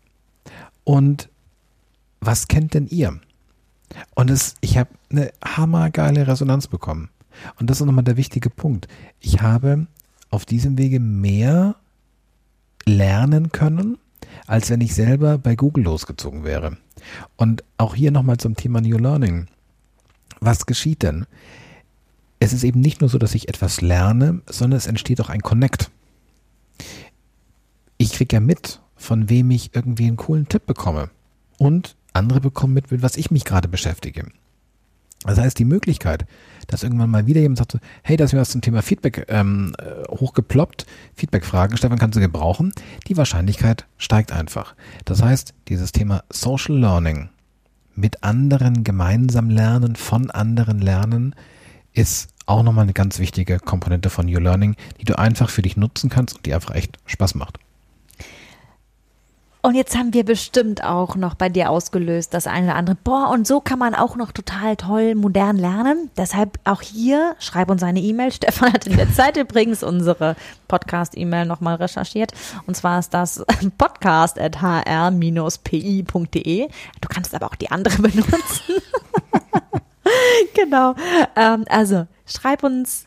[0.85, 1.29] Und
[2.21, 3.21] was kennt denn ihr?
[4.15, 7.11] Und es, ich habe eine hammergeile Resonanz bekommen.
[7.59, 8.87] Und das ist nochmal der wichtige Punkt.
[9.21, 9.87] Ich habe
[10.31, 11.77] auf diesem Wege mehr
[12.87, 13.99] lernen können,
[14.47, 16.77] als wenn ich selber bei Google losgezogen wäre.
[17.37, 19.47] Und auch hier nochmal zum Thema New Learning.
[20.41, 21.27] Was geschieht denn?
[22.39, 25.43] Es ist eben nicht nur so, dass ich etwas lerne, sondern es entsteht auch ein
[25.43, 25.91] Connect.
[27.99, 31.11] Ich kriege ja mit, von wem ich irgendwie einen coolen Tipp bekomme.
[31.59, 34.27] Und andere bekommen mit, mit was ich mich gerade beschäftige.
[35.25, 36.25] Das heißt, die Möglichkeit,
[36.67, 39.75] dass irgendwann mal wieder jemand sagt, hey, da ist mir was zum Thema Feedback ähm,
[39.79, 42.73] äh, hochgeploppt, Feedback-Fragen, Stefan, kannst du gebrauchen?
[43.07, 44.75] Die Wahrscheinlichkeit steigt einfach.
[45.05, 47.29] Das heißt, dieses Thema Social Learning,
[47.95, 51.35] mit anderen gemeinsam lernen, von anderen lernen,
[51.93, 55.77] ist auch nochmal eine ganz wichtige Komponente von New Learning, die du einfach für dich
[55.77, 57.59] nutzen kannst und die einfach echt Spaß macht.
[59.63, 62.97] Und jetzt haben wir bestimmt auch noch bei dir ausgelöst, das eine oder andere.
[63.05, 66.11] Boah, und so kann man auch noch total toll modern lernen.
[66.17, 68.33] Deshalb auch hier, schreib uns eine E-Mail.
[68.41, 70.35] Stefan hat in der Zeit übrigens unsere
[70.69, 72.33] Podcast-E-Mail nochmal recherchiert.
[72.67, 73.45] Und zwar ist das
[73.79, 76.69] podcast.hr-pi.de.
[77.01, 78.75] Du kannst aber auch die andere benutzen.
[80.55, 80.95] genau.
[81.37, 83.05] Ähm, also, schreib uns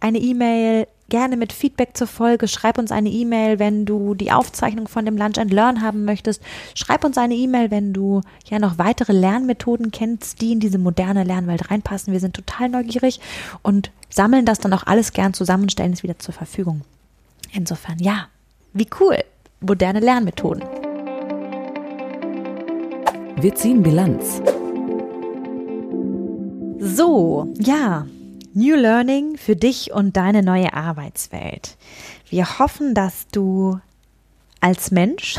[0.00, 2.48] eine E-Mail, gerne mit Feedback zur Folge.
[2.48, 6.42] Schreib uns eine E-Mail, wenn du die Aufzeichnung von dem Lunch and Learn haben möchtest.
[6.74, 11.22] Schreib uns eine E-Mail, wenn du ja noch weitere Lernmethoden kennst, die in diese moderne
[11.22, 12.14] Lernwelt reinpassen.
[12.14, 13.20] Wir sind total neugierig
[13.60, 16.80] und sammeln das dann auch alles gern zusammen und stellen es wieder zur Verfügung.
[17.52, 18.28] Insofern, ja,
[18.72, 19.18] wie cool.
[19.60, 20.64] Moderne Lernmethoden.
[23.36, 24.40] Wir ziehen Bilanz.
[26.80, 28.06] So, ja,
[28.54, 31.76] New Learning für dich und deine neue Arbeitswelt.
[32.28, 33.80] Wir hoffen, dass du
[34.60, 35.36] als Mensch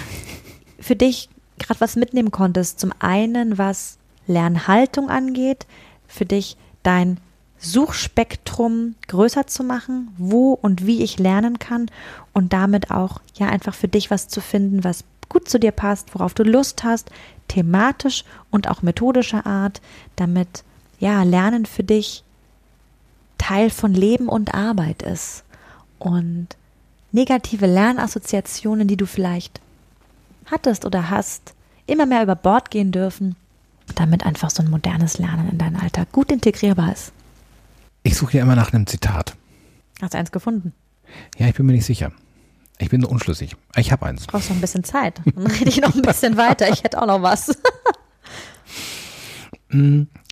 [0.80, 2.80] für dich gerade was mitnehmen konntest.
[2.80, 5.66] Zum einen, was Lernhaltung angeht,
[6.08, 7.18] für dich dein
[7.58, 11.90] Suchspektrum größer zu machen, wo und wie ich lernen kann
[12.32, 16.14] und damit auch ja einfach für dich was zu finden, was gut zu dir passt,
[16.14, 17.10] worauf du Lust hast,
[17.48, 19.80] thematisch und auch methodischer Art,
[20.16, 20.64] damit
[20.98, 22.24] ja, Lernen für dich
[23.38, 25.44] Teil von Leben und Arbeit ist.
[25.98, 26.48] Und
[27.12, 29.60] negative Lernassoziationen, die du vielleicht
[30.46, 31.54] hattest oder hast,
[31.86, 33.36] immer mehr über Bord gehen dürfen,
[33.94, 37.12] damit einfach so ein modernes Lernen in deinen Alltag gut integrierbar ist.
[38.02, 39.36] Ich suche ja immer nach einem Zitat.
[40.00, 40.72] Hast du eins gefunden?
[41.38, 42.12] Ja, ich bin mir nicht sicher.
[42.78, 43.56] Ich bin unschlüssig.
[43.76, 44.26] Ich habe eins.
[44.26, 45.20] Du brauchst noch ein bisschen Zeit.
[45.24, 46.70] Dann rede ich noch ein bisschen weiter.
[46.70, 47.56] Ich hätte auch noch was.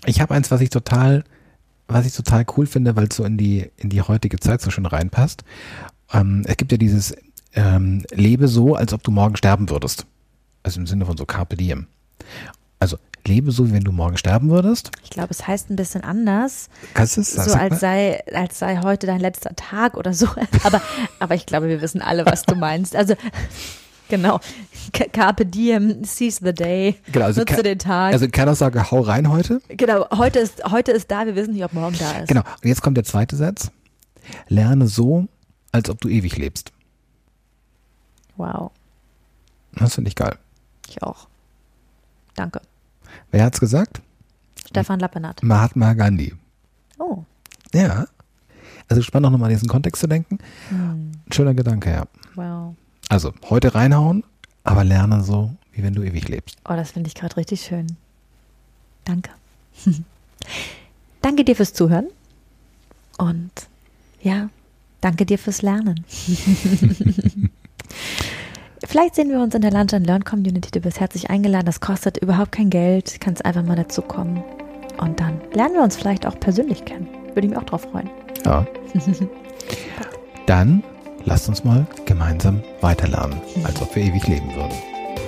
[0.07, 1.25] Ich habe eins, was ich total,
[1.89, 4.71] was ich total cool finde, weil es so in die, in die heutige Zeit so
[4.71, 5.45] schön reinpasst.
[6.13, 7.15] Ähm, es gibt ja dieses
[7.55, 10.07] ähm, Lebe so, als ob du morgen sterben würdest.
[10.63, 11.87] Also im Sinne von so Carpe Diem.
[12.79, 14.91] Also lebe so, wie wenn du morgen sterben würdest.
[15.03, 16.69] Ich glaube, es heißt ein bisschen anders.
[16.95, 17.33] Kannst du es?
[17.33, 20.27] So als sei, als sei heute dein letzter Tag oder so.
[20.65, 20.81] Aber,
[21.19, 22.97] aber ich glaube, wir wissen alle, was du meinst.
[22.97, 23.15] Also
[24.09, 24.39] Genau.
[25.13, 26.97] Carpe diem, seize the day.
[27.11, 28.13] Genau, also nutze den Tag.
[28.13, 29.61] Also keiner sagt, hau rein heute.
[29.69, 32.29] genau, heute ist, heute ist da, wir wissen nicht, ob morgen da ist.
[32.29, 32.43] Genau.
[32.43, 33.71] Und jetzt kommt der zweite Satz.
[34.49, 35.27] Lerne so,
[35.73, 36.73] als ob du ewig lebst.
[38.37, 38.73] Wow,
[39.75, 40.37] Das finde ich geil.
[40.89, 41.29] ich auch.
[42.35, 42.61] Danke.
[43.31, 44.01] Wer hat's gesagt?
[44.69, 45.43] Stefan Lappenat.
[45.43, 46.35] Mahatma Gandhi.
[46.99, 47.23] Oh.
[47.73, 48.07] Ja.
[48.89, 50.39] Also spannend auch nochmal an diesen Kontext zu denken.
[50.69, 51.13] Hm.
[51.33, 52.05] Schöner Gedanke, ja.
[52.35, 52.75] Wow.
[53.09, 54.25] Also heute reinhauen,
[54.63, 56.57] aber lerne so, wie wenn du ewig lebst.
[56.69, 57.97] Oh, das finde ich gerade richtig schön.
[59.05, 59.31] Danke.
[61.23, 62.07] danke dir fürs Zuhören.
[63.19, 63.51] Und
[64.23, 64.49] ja,
[65.01, 66.05] danke dir fürs Lernen.
[68.87, 70.71] Vielleicht sehen wir uns in der Lunch and Learn Community.
[70.71, 71.67] Du bist herzlich eingeladen.
[71.67, 73.21] Das kostet überhaupt kein Geld.
[73.21, 74.43] Kannst einfach mal dazu kommen.
[74.99, 77.09] Und dann lernen wir uns vielleicht auch persönlich kennen.
[77.29, 78.09] Würde ich mich auch drauf freuen.
[78.45, 78.67] Ja.
[80.47, 80.85] Dann
[81.25, 84.75] lasst uns mal gemeinsam weiterlernen, als ob wir ewig leben würden.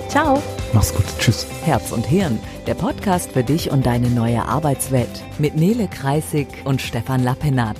[0.09, 0.41] Ciao.
[0.73, 1.05] Mach's gut.
[1.19, 1.47] Tschüss.
[1.63, 6.81] Herz und Hirn, der Podcast für dich und deine neue Arbeitswelt mit Nele Kreisig und
[6.81, 7.77] Stefan Lappenat.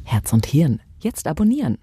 [0.10, 1.78] Herz und Hirn, jetzt abonnieren.